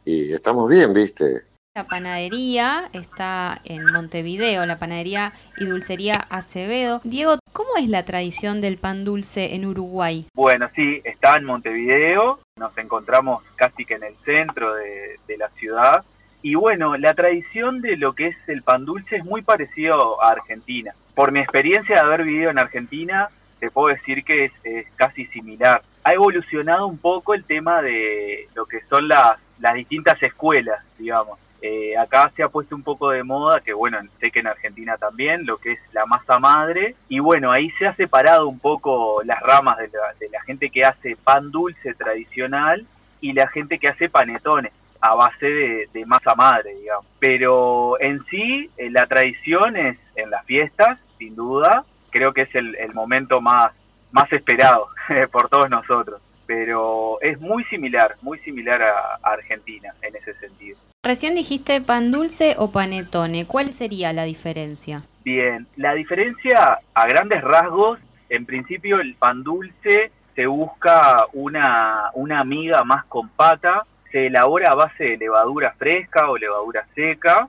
y 0.05 0.33
estamos 0.33 0.69
bien, 0.69 0.93
¿viste? 0.93 1.43
La 1.75 1.87
panadería 1.87 2.89
está 2.93 3.61
en 3.63 3.85
Montevideo, 3.85 4.65
la 4.65 4.79
panadería 4.79 5.33
y 5.57 5.65
dulcería 5.65 6.15
Acevedo. 6.29 6.99
Diego, 7.03 7.39
¿cómo 7.53 7.69
es 7.77 7.87
la 7.87 8.03
tradición 8.03 8.59
del 8.59 8.77
pan 8.77 9.05
dulce 9.05 9.55
en 9.55 9.65
Uruguay? 9.65 10.25
Bueno, 10.33 10.69
sí, 10.75 11.01
está 11.03 11.35
en 11.35 11.45
Montevideo, 11.45 12.39
nos 12.57 12.77
encontramos 12.77 13.43
casi 13.55 13.85
que 13.85 13.93
en 13.93 14.03
el 14.03 14.15
centro 14.25 14.73
de, 14.73 15.19
de 15.27 15.37
la 15.37 15.49
ciudad. 15.51 16.03
Y 16.41 16.55
bueno, 16.55 16.95
la 16.95 17.13
tradición 17.13 17.81
de 17.81 17.97
lo 17.97 18.13
que 18.13 18.27
es 18.27 18.37
el 18.47 18.63
pan 18.63 18.85
dulce 18.85 19.17
es 19.17 19.25
muy 19.25 19.41
parecido 19.41 20.23
a 20.23 20.29
Argentina. 20.29 20.93
Por 21.13 21.31
mi 21.31 21.41
experiencia 21.41 21.95
de 21.95 22.01
haber 22.01 22.23
vivido 22.23 22.49
en 22.49 22.59
Argentina, 22.59 23.29
te 23.59 23.69
puedo 23.69 23.93
decir 23.93 24.23
que 24.23 24.45
es, 24.63 24.85
casi 24.95 25.25
similar. 25.27 25.81
Ha 26.03 26.13
evolucionado 26.13 26.87
un 26.87 26.97
poco 26.97 27.33
el 27.33 27.43
tema 27.43 27.81
de 27.81 28.47
lo 28.55 28.65
que 28.65 28.79
son 28.89 29.09
las, 29.09 29.33
las 29.59 29.73
distintas 29.73 30.21
escuelas, 30.23 30.81
digamos. 30.97 31.37
Eh, 31.61 31.97
acá 31.97 32.31
se 32.37 32.41
ha 32.41 32.47
puesto 32.47 32.73
un 32.73 32.83
poco 32.83 33.09
de 33.09 33.21
moda, 33.21 33.59
que 33.59 33.73
bueno, 33.73 33.97
sé 34.21 34.31
que 34.31 34.39
en 34.39 34.47
Argentina 34.47 34.95
también, 34.95 35.45
lo 35.45 35.57
que 35.57 35.73
es 35.73 35.79
la 35.91 36.05
masa 36.05 36.39
madre. 36.39 36.95
Y 37.09 37.19
bueno, 37.19 37.51
ahí 37.51 37.69
se 37.71 37.85
ha 37.85 37.93
separado 37.95 38.47
un 38.47 38.59
poco 38.59 39.21
las 39.23 39.41
ramas 39.41 39.77
de 39.77 39.89
la, 39.89 40.13
de 40.17 40.29
la 40.29 40.41
gente 40.43 40.69
que 40.69 40.83
hace 40.83 41.17
pan 41.17 41.51
dulce 41.51 41.93
tradicional 41.95 42.87
y 43.19 43.33
la 43.33 43.49
gente 43.49 43.77
que 43.77 43.89
hace 43.89 44.07
panetones 44.07 44.71
a 45.01 45.15
base 45.15 45.45
de, 45.45 45.89
de, 45.93 46.05
masa 46.05 46.35
madre, 46.35 46.75
digamos. 46.75 47.05
Pero 47.19 47.99
en 48.01 48.23
sí, 48.25 48.69
eh, 48.77 48.89
la 48.89 49.07
tradición 49.07 49.77
es 49.77 49.97
en 50.15 50.29
las 50.29 50.45
fiestas, 50.45 50.99
sin 51.17 51.35
duda, 51.35 51.85
creo 52.09 52.33
que 52.33 52.41
es 52.43 52.55
el, 52.55 52.93
momento 52.93 53.41
más, 53.41 53.71
más 54.11 54.31
esperado 54.31 54.87
por 55.31 55.49
todos 55.49 55.69
nosotros. 55.69 56.21
Pero 56.45 57.21
es 57.21 57.39
muy 57.39 57.63
similar, 57.65 58.15
muy 58.21 58.39
similar 58.39 58.81
a, 58.81 59.19
Argentina 59.21 59.93
en 60.01 60.15
ese 60.15 60.33
sentido. 60.35 60.77
Recién 61.03 61.35
dijiste 61.35 61.79
pan 61.81 62.11
dulce 62.11 62.55
o 62.57 62.71
panetone. 62.71 63.45
¿Cuál 63.45 63.71
sería 63.71 64.11
la 64.11 64.23
diferencia? 64.23 65.03
Bien, 65.23 65.67
la 65.77 65.93
diferencia 65.93 66.79
a 66.93 67.07
grandes 67.07 67.41
rasgos, 67.41 67.99
en 68.29 68.45
principio 68.45 68.99
el 68.99 69.15
pan 69.15 69.43
dulce 69.43 70.11
se 70.35 70.47
busca 70.47 71.25
una, 71.33 72.11
una 72.13 72.43
miga 72.43 72.83
más 72.83 73.05
compacta, 73.05 73.85
se 74.11 74.27
elabora 74.27 74.71
a 74.71 74.75
base 74.75 75.03
de 75.03 75.17
levadura 75.17 75.73
fresca 75.77 76.29
o 76.29 76.37
levadura 76.37 76.85
seca, 76.95 77.47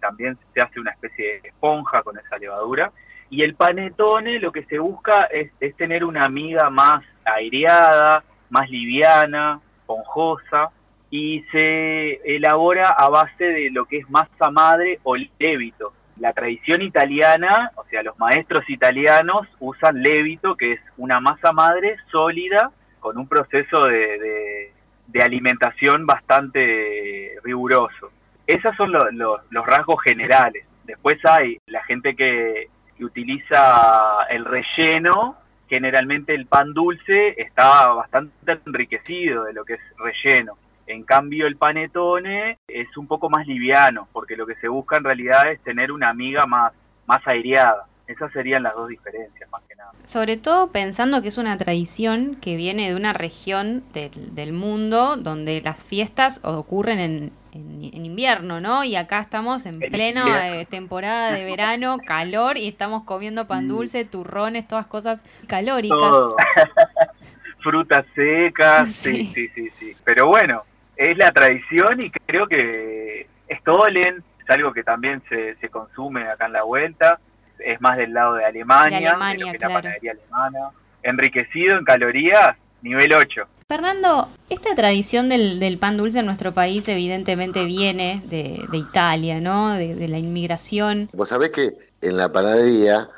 también 0.00 0.38
se 0.54 0.60
hace 0.60 0.78
una 0.78 0.92
especie 0.92 1.40
de 1.42 1.48
esponja 1.48 2.02
con 2.02 2.18
esa 2.18 2.38
levadura, 2.38 2.92
y 3.30 3.42
el 3.42 3.54
panetone 3.54 4.38
lo 4.38 4.52
que 4.52 4.64
se 4.64 4.78
busca 4.78 5.22
es, 5.24 5.50
tener 5.76 6.04
una 6.04 6.28
miga 6.28 6.70
más 6.70 7.02
aireada, 7.24 8.22
más 8.50 8.68
liviana, 8.70 9.60
esponjosa, 9.80 10.70
y 11.10 11.42
se 11.50 12.36
elabora 12.36 12.88
a 12.90 13.08
base 13.08 13.44
de 13.44 13.70
lo 13.70 13.86
que 13.86 13.98
es 13.98 14.10
masa 14.10 14.50
madre 14.50 15.00
o 15.02 15.16
levito. 15.38 15.92
La 16.18 16.32
tradición 16.32 16.82
italiana, 16.82 17.72
o 17.76 17.84
sea, 17.84 18.02
los 18.02 18.18
maestros 18.18 18.68
italianos 18.68 19.48
usan 19.60 20.02
levito, 20.02 20.56
que 20.56 20.72
es 20.72 20.80
una 20.98 21.20
masa 21.20 21.52
madre 21.52 21.96
sólida 22.10 22.70
con 23.00 23.18
un 23.18 23.26
proceso 23.26 23.80
de, 23.86 24.71
alimentación 25.20 26.06
bastante 26.06 27.34
riguroso. 27.42 28.10
Esos 28.46 28.74
son 28.76 28.92
los 28.92 29.66
rasgos 29.66 30.00
generales. 30.02 30.64
Después 30.84 31.18
hay 31.24 31.58
la 31.66 31.82
gente 31.84 32.16
que 32.16 32.68
utiliza 33.00 34.26
el 34.30 34.44
relleno, 34.44 35.36
generalmente 35.68 36.34
el 36.34 36.46
pan 36.46 36.72
dulce 36.72 37.34
está 37.36 37.88
bastante 37.88 38.60
enriquecido 38.66 39.44
de 39.44 39.52
lo 39.52 39.64
que 39.64 39.74
es 39.74 39.80
relleno. 39.98 40.56
En 40.86 41.04
cambio 41.04 41.46
el 41.46 41.56
panetone 41.56 42.58
es 42.66 42.96
un 42.96 43.06
poco 43.06 43.30
más 43.30 43.46
liviano, 43.46 44.08
porque 44.12 44.36
lo 44.36 44.46
que 44.46 44.56
se 44.56 44.68
busca 44.68 44.96
en 44.96 45.04
realidad 45.04 45.50
es 45.50 45.60
tener 45.62 45.92
una 45.92 46.12
miga 46.12 46.44
más, 46.46 46.72
más 47.06 47.26
aireada. 47.26 47.86
Esas 48.06 48.32
serían 48.32 48.62
las 48.62 48.74
dos 48.74 48.88
diferencias, 48.88 49.50
más 49.50 49.62
que 49.62 49.74
nada. 49.76 49.92
Sobre 50.04 50.36
todo 50.36 50.72
pensando 50.72 51.22
que 51.22 51.28
es 51.28 51.38
una 51.38 51.56
tradición 51.56 52.36
que 52.40 52.56
viene 52.56 52.88
de 52.88 52.96
una 52.96 53.12
región 53.12 53.84
del, 53.92 54.34
del 54.34 54.52
mundo 54.52 55.16
donde 55.16 55.60
las 55.60 55.84
fiestas 55.84 56.40
ocurren 56.44 56.98
en, 56.98 57.32
en, 57.52 58.04
invierno, 58.04 58.60
¿no? 58.60 58.84
Y 58.84 58.96
acá 58.96 59.20
estamos 59.20 59.66
en, 59.66 59.78
plena 59.78 60.56
eh, 60.56 60.66
temporada 60.66 61.32
de 61.32 61.44
verano, 61.44 61.98
calor, 62.06 62.56
y 62.56 62.68
estamos 62.68 63.04
comiendo 63.04 63.46
pan 63.46 63.68
dulce, 63.68 64.04
turrones, 64.04 64.66
todas 64.66 64.86
cosas 64.86 65.22
calóricas. 65.46 65.98
Frutas 67.60 68.04
secas, 68.14 68.92
sí. 68.94 69.30
sí, 69.34 69.48
sí, 69.54 69.70
sí, 69.78 69.96
Pero 70.04 70.26
bueno, 70.26 70.62
es 70.96 71.16
la 71.16 71.30
tradición 71.30 72.02
y 72.02 72.10
creo 72.10 72.46
que 72.48 73.28
Stolen 73.60 74.22
es 74.42 74.50
algo 74.50 74.72
que 74.72 74.82
también 74.82 75.22
se, 75.28 75.54
se 75.56 75.68
consume 75.68 76.28
acá 76.28 76.46
en 76.46 76.54
la 76.54 76.64
vuelta, 76.64 77.20
es 77.64 77.80
más 77.80 77.96
del 77.96 78.12
lado 78.12 78.34
de 78.34 78.44
Alemania, 78.44 78.98
de, 78.98 79.58
la 79.58 79.68
panadería 79.68 80.12
alemana. 80.12 80.70
Enriquecido 81.02 81.78
en 81.78 81.84
calorías, 81.84 82.56
nivel 82.82 83.12
8. 83.12 83.42
Fernando, 83.72 84.28
esta 84.50 84.74
tradición 84.74 85.30
del, 85.30 85.78
pan 85.78 85.96
dulce 85.96 86.18
en 86.18 86.26
nuestro 86.26 86.52
país 86.52 86.86
evidentemente 86.88 87.64
viene 87.64 88.22
de, 88.26 88.66
Italia, 88.72 89.40
¿no? 89.40 89.72
De, 89.72 90.08
la 90.08 90.18
inmigración. 90.18 91.08
Vos 91.12 91.30
sabés 91.30 91.50
que 91.50 91.72
en 92.02 92.16
la 92.18 92.30
panadería 92.30 93.08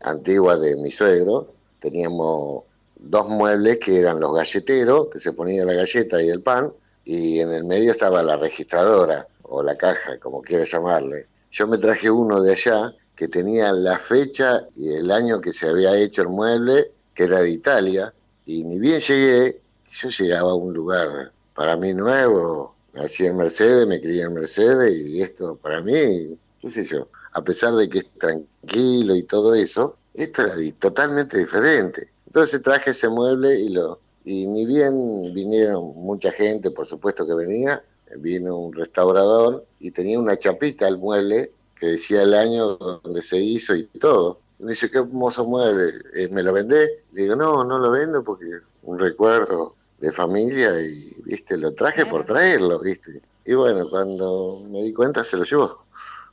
antigua 0.00 0.56
de 0.56 0.76
mi 0.76 0.90
suegro 0.90 1.52
teníamos 1.78 2.62
dos 2.98 3.28
muebles 3.28 3.78
que 3.78 3.98
eran 3.98 4.18
los 4.18 4.34
galleteros, 4.34 5.08
que 5.08 5.18
se 5.18 5.32
ponía 5.32 5.64
la 5.64 5.74
galleta 5.74 6.22
y 6.22 6.30
el 6.30 6.42
pan, 6.42 6.72
y 7.04 7.40
en 7.40 7.52
el 7.52 7.64
medio 7.64 7.92
estaba 7.92 8.22
la 8.22 8.36
registradora 8.36 9.26
o 9.42 9.62
la 9.62 9.76
caja, 9.76 10.18
como 10.18 10.42
quieras 10.42 10.70
llamarle. 10.70 11.26
Yo 11.50 11.66
me 11.66 11.78
traje 11.78 12.10
uno 12.10 12.42
de 12.42 12.52
allá 12.52 12.94
que 13.18 13.26
tenía 13.26 13.72
la 13.72 13.98
fecha 13.98 14.68
y 14.76 14.92
el 14.92 15.10
año 15.10 15.40
que 15.40 15.52
se 15.52 15.68
había 15.68 15.96
hecho 15.96 16.22
el 16.22 16.28
mueble, 16.28 16.92
que 17.14 17.24
era 17.24 17.40
de 17.40 17.50
Italia, 17.50 18.14
y 18.46 18.62
ni 18.62 18.78
bien 18.78 19.00
llegué, 19.00 19.60
yo 19.90 20.08
llegaba 20.08 20.52
a 20.52 20.54
un 20.54 20.72
lugar 20.72 21.32
para 21.52 21.76
mí 21.76 21.92
nuevo, 21.92 22.76
nací 22.94 23.26
en 23.26 23.36
Mercedes, 23.36 23.88
me 23.88 24.00
crié 24.00 24.22
en 24.22 24.34
Mercedes 24.34 24.96
y 24.96 25.20
esto 25.20 25.56
para 25.56 25.80
mí, 25.80 26.38
qué 26.60 26.70
sé 26.70 26.84
yo, 26.84 27.08
a 27.32 27.42
pesar 27.42 27.74
de 27.74 27.88
que 27.88 27.98
es 27.98 28.06
tranquilo 28.20 29.16
y 29.16 29.24
todo 29.24 29.52
eso, 29.52 29.96
esto 30.14 30.42
era 30.42 30.54
totalmente 30.78 31.38
diferente. 31.38 32.12
Entonces 32.24 32.62
traje 32.62 32.92
ese 32.92 33.08
mueble 33.08 33.58
y 33.58 33.70
lo 33.70 33.98
y 34.24 34.46
ni 34.46 34.64
bien 34.64 35.34
vinieron 35.34 35.92
mucha 35.96 36.30
gente, 36.30 36.70
por 36.70 36.86
supuesto 36.86 37.26
que 37.26 37.34
venía, 37.34 37.82
vino 38.18 38.58
un 38.58 38.72
restaurador 38.74 39.66
y 39.80 39.90
tenía 39.90 40.20
una 40.20 40.38
chapita 40.38 40.86
al 40.86 40.98
mueble 40.98 41.50
que 41.78 41.86
decía 41.86 42.22
el 42.22 42.34
año 42.34 42.76
donde 42.76 43.22
se 43.22 43.38
hizo 43.38 43.74
y 43.74 43.84
todo. 43.84 44.40
Me 44.58 44.70
dice, 44.72 44.90
qué 44.90 44.98
hermoso 44.98 45.46
mueble, 45.46 45.92
eh, 46.14 46.28
¿me 46.32 46.42
lo 46.42 46.52
vendé? 46.52 47.04
Le 47.12 47.22
digo, 47.22 47.36
no, 47.36 47.64
no 47.64 47.78
lo 47.78 47.92
vendo 47.92 48.24
porque 48.24 48.60
un 48.82 48.98
recuerdo 48.98 49.76
de 49.98 50.12
familia 50.12 50.80
y, 50.80 51.22
viste, 51.24 51.56
lo 51.56 51.74
traje 51.74 52.06
por 52.06 52.24
traerlo, 52.24 52.80
viste. 52.80 53.22
Y 53.44 53.54
bueno, 53.54 53.88
cuando 53.88 54.60
me 54.68 54.82
di 54.82 54.92
cuenta 54.92 55.24
se 55.24 55.36
lo 55.36 55.44
llevó. 55.44 55.84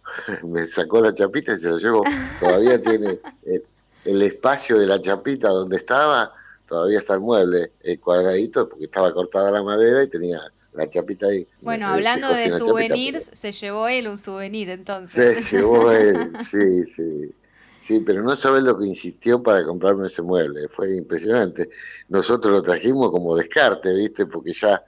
me 0.44 0.66
sacó 0.66 1.02
la 1.02 1.14
chapita 1.14 1.54
y 1.54 1.60
se 1.60 1.70
lo 1.70 1.78
llevó. 1.78 2.04
Todavía 2.40 2.82
tiene 2.82 3.20
el, 4.06 4.22
espacio 4.22 4.78
de 4.80 4.88
la 4.88 5.02
chapita 5.02 5.50
donde 5.50 5.78
estaba, 5.78 6.34
todavía 6.68 7.00
está 7.00 7.16
el 7.16 7.22
mueble 7.22 7.72
el 7.82 8.00
cuadradito 8.00 8.70
porque 8.70 8.86
estaba 8.86 9.14
cortada 9.14 9.52
la 9.52 9.64
madera 9.64 10.04
y 10.04 10.08
tenía 10.08 10.42
la 10.76 10.90
chapita 10.90 11.28
ahí. 11.28 11.48
Bueno, 11.62 11.88
hablando 11.88 12.30
de 12.30 12.52
souvenirs, 12.52 13.30
se 13.34 13.52
llevó 13.52 13.88
él 13.88 14.08
un 14.08 14.18
souvenir 14.18 14.70
entonces. 14.70 15.46
Se 15.46 15.58
llevó 15.58 15.92
él, 15.92 16.32
sí, 16.38 16.84
sí. 16.86 17.34
Sí, 17.80 18.00
pero 18.00 18.24
no 18.24 18.36
sabes 18.36 18.64
lo 18.64 18.78
que 18.80 18.88
insistió 18.88 19.44
para 19.44 19.64
comprarme 19.64 20.08
ese 20.08 20.24
mueble, 20.24 20.68
fue 20.70 20.96
impresionante. 20.96 21.70
Nosotros 22.10 22.52
lo 22.52 22.62
trajimos 22.64 23.12
como 23.12 23.36
descarte, 23.36 23.94
¿viste? 23.94 24.26
Porque 24.26 24.54
ya 24.54 24.84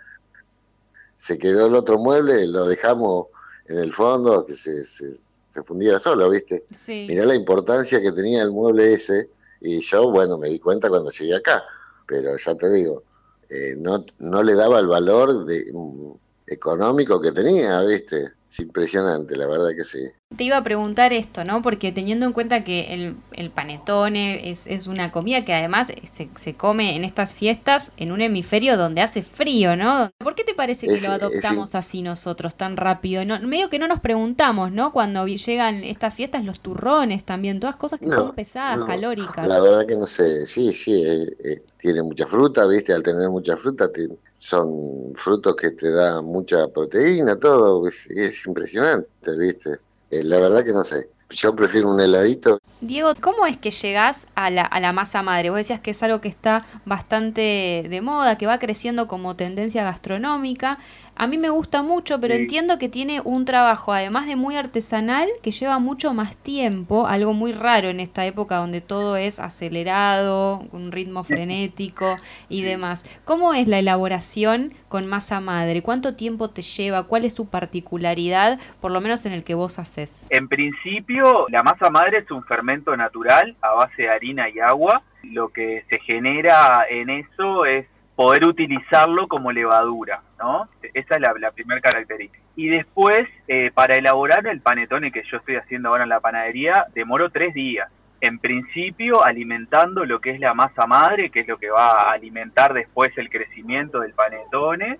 se 1.16 1.38
quedó 1.38 1.68
el 1.68 1.76
otro 1.76 2.00
mueble, 2.00 2.48
lo 2.48 2.66
dejamos 2.66 3.28
en 3.68 3.78
el 3.78 3.94
fondo, 3.94 4.46
que 4.46 4.56
se, 4.56 4.84
se, 4.84 5.12
se 5.14 5.64
fundiera 5.64 6.00
solo, 6.00 6.28
¿viste? 6.30 6.66
Sí. 6.86 7.06
Mirá 7.08 7.26
la 7.26 7.36
importancia 7.36 8.02
que 8.02 8.12
tenía 8.12 8.42
el 8.42 8.50
mueble 8.50 8.94
ese, 8.94 9.30
y 9.62 9.80
yo, 9.82 10.10
bueno, 10.10 10.40
me 10.40 10.50
di 10.50 10.58
cuenta 10.58 10.90
cuando 10.90 11.12
llegué 11.12 11.36
acá, 11.36 11.64
pero 12.08 12.36
ya 12.36 12.56
te 12.56 12.70
digo, 12.72 13.04
eh, 13.50 13.76
no, 13.78 14.06
no 14.20 14.44
le 14.44 14.56
daba 14.56 14.80
el 14.80 14.88
valor 14.88 15.46
de, 15.46 15.66
mm, 15.74 16.12
económico 16.48 17.22
que 17.22 17.32
tenía, 17.32 17.82
¿viste? 17.82 18.32
Es 18.50 18.60
impresionante, 18.62 19.36
la 19.36 19.46
verdad 19.46 19.72
que 19.76 19.84
sí. 19.84 20.00
Te 20.36 20.46
iba 20.46 20.58
a 20.58 20.64
preguntar 20.64 21.12
esto, 21.12 21.44
¿no? 21.44 21.62
Porque 21.62 21.92
teniendo 21.92 22.26
en 22.26 22.32
cuenta 22.32 22.64
que 22.64 22.94
el, 22.94 23.18
el 23.34 23.50
panetone 23.52 24.50
es, 24.50 24.68
es, 24.68 24.88
una 24.88 25.12
comida 25.12 25.44
que 25.44 25.54
además 25.54 25.88
se, 25.88 26.30
se, 26.36 26.54
come 26.56 26.96
en 26.96 27.04
estas 27.04 27.34
fiestas 27.34 27.92
en 27.98 28.14
un 28.14 28.22
hemisferio 28.22 28.78
donde 28.78 29.02
hace 29.02 29.22
frío, 29.22 29.76
¿no? 29.76 30.10
¿Por 30.18 30.36
qué 30.36 30.46
te 30.46 30.54
parece 30.54 30.88
que 30.88 31.02
lo 31.02 31.14
adoptamos 31.14 31.76
así 31.76 32.02
nosotros 32.02 32.56
tan 32.56 32.78
rápido? 32.78 33.26
No, 33.26 33.40
medio 33.42 33.70
que 33.70 33.80
no 33.80 33.88
nos 33.88 34.00
preguntamos, 34.00 34.72
¿no? 34.72 34.94
Cuando 34.94 35.28
llegan 35.28 35.84
estas 35.84 36.14
fiestas, 36.14 36.46
los 36.46 36.62
turrones 36.62 37.26
también, 37.26 37.60
todas 37.60 37.76
cosas 37.76 38.00
que 38.00 38.08
son 38.08 38.34
pesadas, 38.34 38.86
calóricas. 38.86 39.46
La 39.46 39.60
verdad 39.60 39.86
que 39.86 39.98
no 39.98 40.08
sé, 40.08 40.46
sí, 40.48 40.74
sí, 40.74 41.04
eh, 41.06 41.36
eh 41.44 41.64
tiene 41.88 42.04
mucha 42.04 42.28
fruta, 42.28 42.66
¿viste? 42.68 42.94
Al 42.94 43.02
tener 43.02 43.30
mucha 43.30 43.56
fruta 43.56 43.90
son 44.38 45.14
frutos 45.16 45.56
que 45.56 45.72
te 45.72 45.90
dan 45.90 46.26
mucha 46.26 46.68
proteína, 46.68 47.38
todo, 47.40 47.88
es, 47.88 48.46
impresionante, 48.46 49.38
¿viste? 49.38 49.78
Eh, 50.12 50.24
la 50.24 50.40
verdad 50.40 50.66
que 50.66 50.74
no 50.74 50.84
sé. 50.84 51.10
Yo 51.30 51.56
prefiero 51.56 51.90
un 51.90 52.00
heladito. 52.00 52.60
Diego, 52.80 53.14
¿cómo 53.22 53.46
es 53.46 53.58
que 53.58 53.72
llegás 53.72 54.28
a 54.36 54.50
la, 54.50 54.64
a 54.64 54.80
la 54.80 54.94
masa 54.94 55.24
madre? 55.24 55.50
Vos 55.50 55.58
decías 55.58 55.82
que 55.82 55.92
es 55.92 56.04
algo 56.04 56.22
que 56.22 56.30
está 56.30 56.66
bastante 56.86 57.86
de 57.90 58.02
moda, 58.02 58.38
que 58.38 58.48
va 58.48 58.60
creciendo 58.60 59.08
como 59.08 59.36
tendencia 59.36 59.84
gastronómica. 59.84 60.80
A 61.20 61.26
mí 61.26 61.40
me 61.40 61.50
gusta 61.50 61.82
mucho, 61.82 62.22
pero 62.22 62.36
entiendo 62.36 62.78
que 62.78 62.90
tiene 62.90 63.22
un 63.22 63.46
trabajo, 63.46 63.92
además 63.92 64.28
de 64.28 64.36
muy 64.36 64.56
artesanal, 64.56 65.28
que 65.42 65.50
lleva 65.50 65.80
mucho 65.80 66.14
más 66.14 66.38
tiempo, 66.38 67.08
algo 67.08 67.34
muy 67.34 67.54
raro 67.54 67.90
en 67.90 68.00
esta 68.00 68.24
época 68.28 68.58
donde 68.58 68.82
todo 68.82 69.18
es 69.18 69.40
acelerado, 69.40 70.60
un 70.72 70.92
ritmo 70.92 71.24
frenético 71.24 72.18
y 72.50 72.62
demás. 72.62 73.04
¿Cómo 73.26 73.56
es 73.56 73.68
la 73.68 73.80
elaboración 73.80 74.76
con 74.90 75.08
masa 75.08 75.40
madre? 75.40 75.82
¿Cuánto 75.82 76.16
tiempo 76.16 76.52
te 76.52 76.62
lleva? 76.62 77.08
¿Cuál 77.08 77.26
es 77.26 77.34
su 77.34 77.50
particularidad, 77.50 78.60
por 78.80 78.92
lo 78.92 79.02
menos 79.02 79.26
en 79.26 79.32
el 79.32 79.44
que 79.44 79.56
vos 79.56 79.80
haces? 79.80 80.24
En 80.30 80.48
principio, 80.48 81.48
la 81.50 81.64
masa 81.64 81.90
madre 81.90 82.20
es 82.20 82.30
un 82.30 82.44
fermento 82.44 82.96
natural 82.96 83.56
a 83.62 83.74
base 83.74 84.04
de 84.04 84.10
harina 84.10 84.50
y 84.50 84.60
agua. 84.60 85.02
Lo 85.24 85.50
que 85.50 85.84
se 85.90 85.98
genera 85.98 86.86
en 86.88 87.10
eso 87.10 87.66
es 87.66 87.88
poder 88.16 88.48
utilizarlo 88.48 89.28
como 89.28 89.52
levadura, 89.52 90.22
¿no? 90.40 90.68
Esa 90.94 91.16
es 91.16 91.22
la, 91.22 91.52
primera 91.52 91.82
característica. 91.82 92.44
Y 92.56 92.70
después, 92.70 93.28
eh, 93.48 93.72
para 93.74 93.96
elaborar 93.96 94.46
el 94.48 94.62
panetone 94.62 95.12
que 95.12 95.24
yo 95.30 95.38
estoy 95.38 95.56
haciendo 95.56 95.90
ahora 95.90 96.04
en 96.04 96.10
la 96.10 96.20
panadería, 96.20 96.86
demoro 96.94 97.30
tres 97.30 97.54
días. 97.54 97.90
En 98.20 98.40
principio, 98.40 99.24
alimentando 99.24 100.06
lo 100.06 100.20
que 100.20 100.32
es 100.32 100.40
la 100.40 100.54
masa 100.54 100.88
madre, 100.88 101.30
que 101.30 101.42
es 101.42 101.48
lo 101.48 101.58
que 101.58 101.70
va 101.70 101.92
a 101.92 102.14
alimentar 102.14 102.74
después 102.74 103.16
el 103.18 103.30
crecimiento 103.30 104.00
del 104.00 104.14
panetone. 104.14 105.00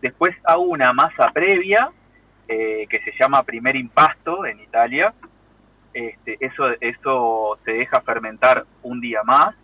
Después 0.00 0.34
hago 0.44 0.62
una 0.62 0.92
masa 0.92 1.30
previa, 1.32 1.90
eh, 2.48 2.86
que 2.88 3.00
se 3.00 3.12
llama 3.18 3.42
primer 3.42 3.76
impasto 3.76 4.46
en 4.46 4.60
Italia. 4.60 5.12
Este, 5.92 6.38
eso, 6.40 6.68
eso 6.80 7.58
se 7.64 7.72
deja 7.72 8.00
fermentar 8.00 8.64
un 8.82 9.00
día 9.00 9.22
más 9.24 9.54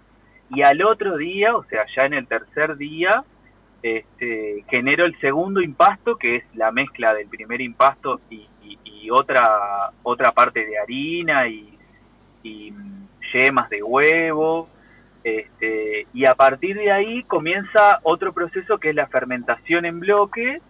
y 0.50 0.62
al 0.62 0.83
otro 0.83 1.17
día, 1.17 1.55
o 1.57 1.65
sea, 1.65 1.85
ya 1.97 2.03
en 2.03 2.15
el 2.15 2.27
tercer 2.27 2.77
día, 2.77 3.25
este, 3.83 4.65
genero 4.69 5.05
el 5.05 5.19
segundo 5.21 5.61
impasto, 5.61 6.17
que 6.17 6.37
es 6.37 6.45
la 6.55 6.71
mezcla 6.71 7.15
del 7.15 7.29
primer 7.29 7.61
impasto 7.61 8.21
y, 8.31 8.47
otra, 9.11 9.91
otra 10.03 10.31
parte 10.31 10.65
de 10.65 10.79
harina 10.79 11.49
y, 11.49 11.79
yemas 13.33 13.69
de 13.71 13.83
huevo. 13.83 14.69
Este, 15.23 16.07
y 16.13 16.25
a 16.25 16.35
partir 16.35 16.77
de 16.77 16.91
ahí 16.91 17.23
comienza 17.25 18.01
otro 18.03 18.33
proceso 18.33 18.79
que 18.79 18.91
es 18.91 18.95
la 18.95 19.07
fermentación 19.07 19.85
en 19.85 20.01
bloque, 20.01 20.61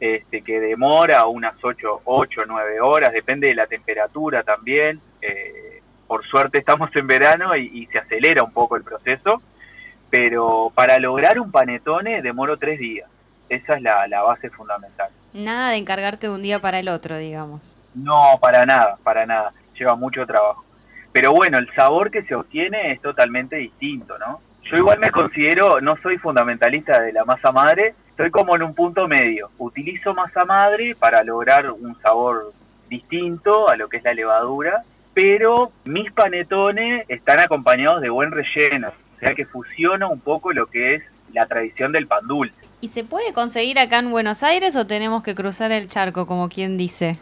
este, 0.00 0.42
que 0.42 0.60
demora 0.60 1.26
unas 1.26 1.54
8 1.62 2.02
o 2.04 2.24
9 2.26 2.80
horas, 2.80 3.12
depende 3.12 3.48
de 3.48 3.54
la 3.54 3.66
temperatura 3.66 4.42
también. 4.42 5.00
Eh, 5.20 5.80
por 6.12 6.26
suerte 6.26 6.58
estamos 6.58 6.90
en 6.94 7.06
verano 7.06 7.56
y, 7.56 7.86
se 7.86 7.98
acelera 7.98 8.42
un 8.42 8.52
poco 8.52 8.76
el 8.76 8.82
proceso, 8.82 9.40
pero 10.12 10.70
para 10.74 10.98
lograr 10.98 11.40
un 11.40 11.50
panetone 11.50 12.20
demoro 12.20 12.58
tres 12.58 12.78
días. 12.78 13.08
Esa 13.48 13.76
es 13.76 13.82
la, 13.82 14.22
base 14.22 14.50
fundamental. 14.50 15.08
Nada 15.32 15.70
de 15.70 15.78
encargarte 15.78 16.26
de 16.26 16.34
un 16.34 16.42
día 16.42 16.58
para 16.58 16.80
el 16.80 16.90
otro, 16.90 17.16
digamos. 17.16 17.62
No, 17.94 18.38
para 18.38 18.66
nada, 18.66 18.98
para 19.02 19.24
nada. 19.24 19.54
Lleva 19.74 19.96
mucho 19.96 20.26
trabajo. 20.26 20.66
Pero 21.12 21.32
bueno, 21.32 21.56
el 21.56 21.72
sabor 21.74 22.10
que 22.10 22.24
se 22.24 22.34
obtiene 22.34 22.92
es 22.92 23.00
totalmente 23.00 23.56
distinto, 23.56 24.18
¿no? 24.18 24.42
Yo 24.64 24.76
igual 24.76 24.98
me 24.98 25.10
considero, 25.10 25.80
no 25.80 25.96
soy 26.02 26.18
fundamentalista 26.18 27.00
de 27.00 27.14
la 27.14 27.24
masa 27.24 27.50
madre, 27.50 27.94
estoy 28.10 28.30
como 28.30 28.54
en 28.54 28.64
un 28.64 28.74
punto 28.74 29.08
medio. 29.08 29.50
Utilizo 29.56 30.12
masa 30.12 30.44
madre 30.44 30.94
para 30.94 31.22
lograr 31.22 31.70
un 31.70 31.98
sabor 32.02 32.52
distinto 32.90 33.66
a 33.70 33.76
lo 33.76 33.88
que 33.88 33.96
es 33.96 34.04
la 34.04 34.12
levadura 34.12 34.84
pero 35.14 35.72
mis 35.84 36.10
panetones 36.12 37.04
están 37.08 37.40
acompañados 37.40 38.00
de 38.00 38.08
buen 38.08 38.30
relleno, 38.30 38.92
sea 39.22 39.34
que 39.34 39.46
fusiona 39.46 40.08
un 40.08 40.20
poco 40.20 40.52
lo 40.52 40.66
que 40.66 40.96
es 40.96 41.02
la 41.32 41.46
tradición 41.46 41.92
del 41.92 42.06
pan 42.06 42.26
dulce. 42.26 42.54
¿Y 42.80 42.88
se 42.88 43.04
puede 43.04 43.32
conseguir 43.32 43.78
acá 43.78 44.00
en 44.00 44.10
Buenos 44.10 44.42
Aires 44.42 44.74
o 44.74 44.86
tenemos 44.86 45.22
que 45.22 45.36
cruzar 45.36 45.70
el 45.70 45.88
charco, 45.88 46.26
como 46.26 46.48
quien 46.48 46.76
dice? 46.76 47.18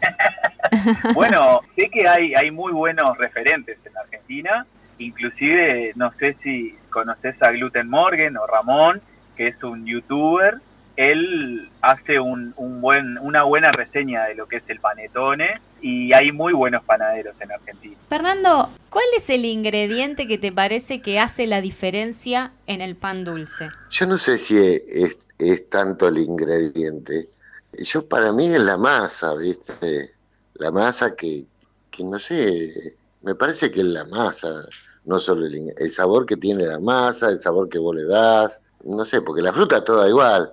bueno, 1.13 1.61
sé 1.75 1.89
que 1.89 2.07
hay, 2.07 2.33
hay 2.33 2.49
muy 2.49 2.73
buenos 2.73 3.15
referentes 3.17 3.77
en 3.85 3.95
Argentina, 3.95 4.65
inclusive 4.97 5.91
no 5.95 6.11
sé 6.19 6.35
si 6.41 6.75
conoces 6.89 7.35
a 7.41 7.51
Gluten 7.51 7.87
Morgan 7.87 8.35
o 8.37 8.47
Ramón, 8.47 9.01
que 9.37 9.49
es 9.49 9.63
un 9.63 9.85
youtuber 9.85 10.55
él 11.03 11.69
hace 11.81 12.19
un, 12.19 12.53
buen, 12.81 13.17
una 13.19 13.43
buena 13.43 13.69
reseña 13.71 14.25
de 14.25 14.35
lo 14.35 14.47
que 14.47 14.57
es 14.57 14.63
el 14.67 14.79
panetone 14.79 15.61
y 15.81 16.13
hay 16.13 16.31
muy 16.31 16.53
buenos 16.53 16.83
panaderos 16.83 17.35
en 17.39 17.51
Argentina. 17.51 17.97
Fernando, 18.09 18.69
¿cuál 18.89 19.05
es 19.17 19.29
el 19.29 19.45
ingrediente 19.45 20.27
que 20.27 20.37
te 20.37 20.51
parece 20.51 21.01
que 21.01 21.19
hace 21.19 21.47
la 21.47 21.61
diferencia 21.61 22.51
en 22.67 22.81
el 22.81 22.95
pan 22.95 23.23
dulce? 23.23 23.69
Yo 23.89 24.05
no 24.05 24.17
sé 24.17 24.37
si 24.37 24.57
es, 24.57 25.17
es 25.39 25.69
tanto 25.69 26.07
el 26.07 26.19
ingrediente. 26.19 27.29
Yo 27.73 28.07
para 28.07 28.31
mí 28.31 28.47
es 28.47 28.59
la 28.59 28.77
masa, 28.77 29.33
¿viste? 29.33 30.11
La 30.55 30.71
masa 30.71 31.15
que, 31.15 31.45
que 31.89 32.03
no 32.03 32.19
sé, 32.19 32.95
me 33.21 33.33
parece 33.33 33.71
que 33.71 33.79
es 33.79 33.87
la 33.87 34.05
masa, 34.05 34.65
no 35.05 35.19
solo 35.19 35.45
el, 35.47 35.73
el 35.77 35.91
sabor 35.91 36.25
que 36.25 36.37
tiene 36.37 36.63
la 36.65 36.79
masa, 36.79 37.29
el 37.29 37.39
sabor 37.39 37.69
que 37.69 37.79
vos 37.79 37.95
le 37.95 38.03
das, 38.03 38.61
no 38.83 39.05
sé, 39.05 39.21
porque 39.21 39.41
la 39.41 39.53
fruta 39.53 39.83
toda 39.83 40.07
igual 40.07 40.51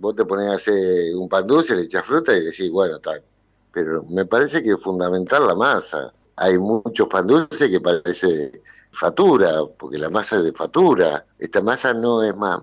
vos 0.00 0.16
te 0.16 0.24
pones 0.24 0.48
a 0.48 0.54
hacer 0.54 1.14
un 1.14 1.28
pan 1.28 1.46
dulce, 1.46 1.76
le 1.76 1.82
echas 1.82 2.04
fruta 2.04 2.34
y 2.34 2.44
decís, 2.44 2.70
bueno, 2.70 2.96
está. 2.96 3.12
Pero 3.72 4.02
me 4.04 4.24
parece 4.24 4.62
que 4.62 4.70
es 4.70 4.82
fundamental 4.82 5.46
la 5.46 5.54
masa. 5.54 6.12
Hay 6.36 6.58
muchos 6.58 7.06
pan 7.06 7.26
dulces 7.26 7.68
que 7.68 7.80
parece 7.80 8.62
fatura, 8.90 9.60
porque 9.78 9.98
la 9.98 10.08
masa 10.08 10.36
es 10.36 10.44
de 10.44 10.52
fatura. 10.52 11.24
Esta 11.38 11.60
masa 11.60 11.92
no 11.92 12.22
es 12.22 12.34
más, 12.34 12.60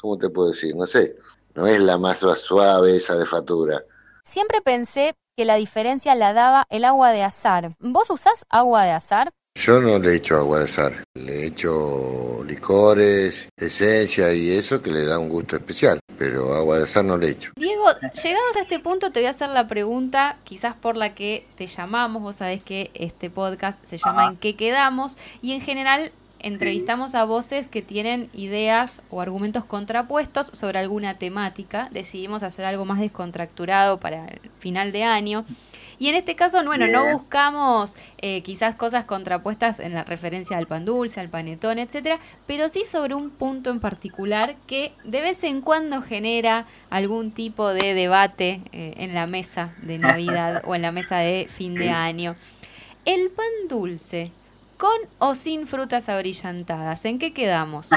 ¿cómo 0.00 0.18
te 0.18 0.28
puedo 0.28 0.48
decir? 0.48 0.74
No 0.74 0.86
sé, 0.86 1.16
no 1.54 1.66
es 1.66 1.80
la 1.80 1.96
masa 1.96 2.36
suave 2.36 2.96
esa 2.96 3.16
de 3.16 3.24
fatura. 3.24 3.82
Siempre 4.24 4.60
pensé 4.60 5.14
que 5.36 5.44
la 5.44 5.54
diferencia 5.54 6.14
la 6.16 6.32
daba 6.32 6.64
el 6.70 6.84
agua 6.84 7.12
de 7.12 7.22
azar. 7.22 7.76
¿Vos 7.78 8.10
usás 8.10 8.44
agua 8.50 8.82
de 8.82 8.90
azar? 8.90 9.30
Yo 9.60 9.78
no 9.78 9.98
le 9.98 10.14
echo 10.14 10.38
agua 10.38 10.60
de 10.60 10.68
sal, 10.68 10.94
le 11.12 11.44
echo 11.48 12.42
licores, 12.44 13.46
esencia 13.58 14.32
y 14.32 14.52
eso 14.52 14.80
que 14.80 14.90
le 14.90 15.04
da 15.04 15.18
un 15.18 15.28
gusto 15.28 15.54
especial, 15.56 16.00
pero 16.16 16.54
agua 16.54 16.78
de 16.78 16.86
sal 16.86 17.06
no 17.06 17.18
le 17.18 17.28
echo. 17.28 17.52
Diego, 17.56 17.84
llegados 18.24 18.56
a 18.56 18.62
este 18.62 18.78
punto 18.78 19.12
te 19.12 19.20
voy 19.20 19.26
a 19.26 19.30
hacer 19.30 19.50
la 19.50 19.66
pregunta 19.66 20.38
quizás 20.44 20.74
por 20.76 20.96
la 20.96 21.14
que 21.14 21.46
te 21.56 21.66
llamamos, 21.66 22.22
vos 22.22 22.36
sabés 22.36 22.62
que 22.62 22.90
este 22.94 23.28
podcast 23.28 23.84
se 23.84 23.98
llama 23.98 24.28
¿En 24.28 24.38
qué 24.38 24.56
quedamos? 24.56 25.18
Y 25.42 25.52
en 25.52 25.60
general 25.60 26.10
entrevistamos 26.38 27.14
a 27.14 27.24
voces 27.24 27.68
que 27.68 27.82
tienen 27.82 28.30
ideas 28.32 29.02
o 29.10 29.20
argumentos 29.20 29.66
contrapuestos 29.66 30.46
sobre 30.54 30.78
alguna 30.78 31.18
temática. 31.18 31.88
Decidimos 31.90 32.42
hacer 32.42 32.64
algo 32.64 32.86
más 32.86 32.98
descontracturado 32.98 34.00
para 34.00 34.26
el 34.26 34.40
final 34.58 34.90
de 34.90 35.04
año. 35.04 35.44
Y 36.00 36.08
en 36.08 36.14
este 36.14 36.34
caso, 36.34 36.64
bueno, 36.64 36.86
no 36.86 37.12
buscamos 37.12 37.94
eh, 38.22 38.40
quizás 38.40 38.74
cosas 38.74 39.04
contrapuestas 39.04 39.80
en 39.80 39.92
la 39.92 40.02
referencia 40.02 40.56
al 40.56 40.66
pan 40.66 40.86
dulce, 40.86 41.20
al 41.20 41.28
panetón, 41.28 41.78
etcétera, 41.78 42.18
pero 42.46 42.70
sí 42.70 42.84
sobre 42.90 43.14
un 43.14 43.28
punto 43.28 43.68
en 43.68 43.80
particular 43.80 44.56
que 44.66 44.94
de 45.04 45.20
vez 45.20 45.44
en 45.44 45.60
cuando 45.60 46.00
genera 46.00 46.64
algún 46.88 47.32
tipo 47.32 47.68
de 47.68 47.92
debate 47.92 48.62
eh, 48.72 48.94
en 48.96 49.14
la 49.14 49.26
mesa 49.26 49.74
de 49.82 49.98
Navidad 49.98 50.62
o 50.64 50.74
en 50.74 50.80
la 50.80 50.90
mesa 50.90 51.18
de 51.18 51.48
fin 51.50 51.74
de 51.74 51.90
año. 51.90 52.34
El 53.04 53.28
pan 53.28 53.68
dulce, 53.68 54.32
¿con 54.78 54.96
o 55.18 55.34
sin 55.34 55.66
frutas 55.66 56.08
abrillantadas? 56.08 57.04
¿En 57.04 57.18
qué 57.18 57.34
quedamos? 57.34 57.90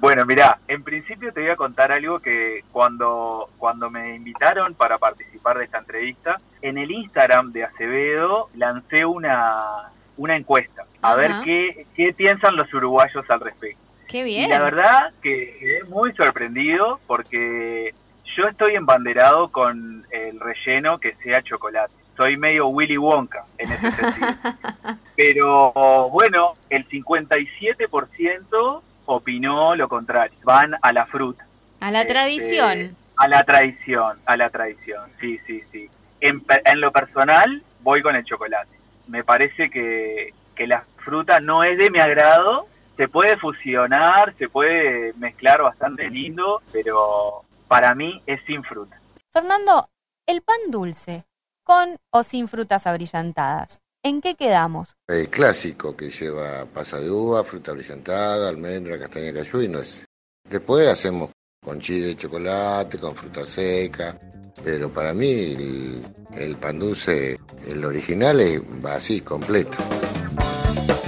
Bueno, 0.00 0.24
mira, 0.24 0.58
en 0.68 0.84
principio 0.84 1.32
te 1.32 1.40
voy 1.40 1.50
a 1.50 1.56
contar 1.56 1.90
algo 1.90 2.20
que 2.20 2.62
cuando, 2.70 3.50
cuando 3.58 3.90
me 3.90 4.14
invitaron 4.14 4.74
para 4.74 4.96
participar 4.98 5.58
de 5.58 5.64
esta 5.64 5.78
entrevista, 5.78 6.40
en 6.62 6.78
el 6.78 6.90
Instagram 6.90 7.50
de 7.50 7.64
Acevedo 7.64 8.48
lancé 8.54 9.04
una, 9.04 9.90
una 10.16 10.36
encuesta, 10.36 10.84
a 11.02 11.16
ver 11.16 11.32
qué, 11.44 11.86
qué 11.96 12.12
piensan 12.12 12.54
los 12.54 12.72
uruguayos 12.72 13.28
al 13.28 13.40
respecto. 13.40 13.82
Qué 14.06 14.22
bien. 14.22 14.44
Y 14.44 14.48
la 14.48 14.62
verdad 14.62 15.12
que 15.20 15.56
quedé 15.58 15.84
muy 15.84 16.12
sorprendido 16.14 17.00
porque 17.06 17.92
yo 18.36 18.44
estoy 18.44 18.76
embanderado 18.76 19.48
con 19.48 20.06
el 20.10 20.38
relleno 20.38 20.98
que 20.98 21.14
sea 21.16 21.42
chocolate. 21.42 21.92
Soy 22.16 22.36
medio 22.36 22.68
Willy 22.68 22.98
Wonka 22.98 23.44
en 23.58 23.72
ese 23.72 23.90
sentido. 23.90 24.28
Pero 25.16 26.08
bueno, 26.10 26.54
el 26.70 26.88
57% 26.88 28.82
opinó 29.08 29.74
lo 29.74 29.88
contrario, 29.88 30.38
van 30.44 30.74
a 30.80 30.92
la 30.92 31.06
fruta. 31.06 31.46
A 31.80 31.90
la 31.90 32.06
tradición. 32.06 32.78
Este, 32.78 32.96
a 33.16 33.28
la 33.28 33.42
tradición, 33.42 34.18
a 34.26 34.36
la 34.36 34.50
tradición, 34.50 35.10
sí, 35.20 35.38
sí, 35.46 35.62
sí. 35.72 35.88
En, 36.20 36.44
en, 36.64 36.80
lo 36.80 36.92
personal, 36.92 37.62
voy 37.80 38.02
con 38.02 38.14
el 38.16 38.24
chocolate. 38.24 38.70
Me 39.06 39.24
parece 39.24 39.70
que, 39.70 40.34
que 40.54 40.66
la 40.66 40.84
fruta 41.04 41.40
no 41.40 41.62
es 41.62 41.78
de 41.78 41.90
mi 41.90 42.00
agrado, 42.00 42.66
se 42.96 43.08
puede 43.08 43.36
fusionar, 43.38 44.34
se 44.38 44.48
puede 44.48 45.14
mezclar 45.14 45.62
bastante 45.62 46.10
lindo, 46.10 46.60
pero 46.72 47.44
para 47.66 47.94
mí 47.94 48.22
es 48.26 48.40
sin 48.44 48.62
fruta. 48.64 49.00
Fernando, 49.32 49.88
el 50.26 50.42
pan 50.42 50.58
dulce, 50.68 51.24
con 51.64 51.96
o 52.10 52.22
sin 52.24 52.48
frutas 52.48 52.86
abrillantadas, 52.86 53.80
¿en 54.08 54.20
qué 54.20 54.34
quedamos? 54.34 54.96
El 55.06 55.28
clásico 55.28 55.94
que 55.96 56.10
lleva 56.10 56.64
pasa 56.66 56.98
de 56.98 57.10
uva, 57.10 57.44
fruta 57.44 57.72
brillantada, 57.72 58.48
almendra, 58.48 58.98
castaña 58.98 59.32
cayú 59.32 59.62
y 59.62 59.68
nuez. 59.68 60.04
Después 60.48 60.88
hacemos 60.88 61.30
con 61.64 61.78
chile 61.80 62.08
de 62.08 62.16
chocolate, 62.16 62.98
con 62.98 63.14
fruta 63.14 63.44
seca, 63.44 64.18
pero 64.64 64.90
para 64.90 65.12
mí 65.12 65.30
el, 65.30 66.02
el 66.34 66.56
pan 66.56 66.78
dulce, 66.78 67.38
el 67.66 67.84
original, 67.84 68.40
es, 68.40 68.62
va 68.84 68.94
así, 68.94 69.20
completo. 69.20 69.76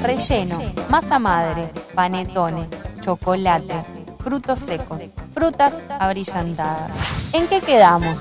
Relleno, 0.03 0.61
masa 0.89 1.19
madre, 1.19 1.71
panetone, 1.95 2.69
chocolate, 3.01 3.85
frutos 4.19 4.61
secos, 4.61 5.01
frutas 5.35 5.73
abrillantadas. 5.89 6.91
¿En 7.33 7.47
qué 7.49 7.61
quedamos? 7.61 8.19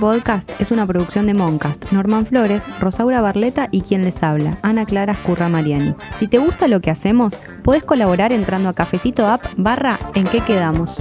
Podcast 0.00 0.50
es 0.60 0.70
una 0.70 0.86
producción 0.86 1.26
de 1.26 1.34
Moncast, 1.34 1.90
Norman 1.90 2.26
Flores, 2.26 2.64
Rosaura 2.80 3.20
Barleta 3.20 3.68
y 3.70 3.82
quien 3.82 4.02
les 4.02 4.22
habla, 4.22 4.58
Ana 4.62 4.84
Clara 4.84 5.12
Escurra 5.12 5.48
Mariani. 5.48 5.94
Si 6.16 6.28
te 6.28 6.38
gusta 6.38 6.68
lo 6.68 6.80
que 6.80 6.90
hacemos, 6.90 7.38
podés 7.62 7.84
colaborar 7.84 8.32
entrando 8.32 8.68
a 8.68 8.74
cafecito 8.74 9.26
app 9.26 9.44
barra 9.56 9.98
en 10.14 10.24
qué 10.24 10.40
quedamos. 10.40 11.00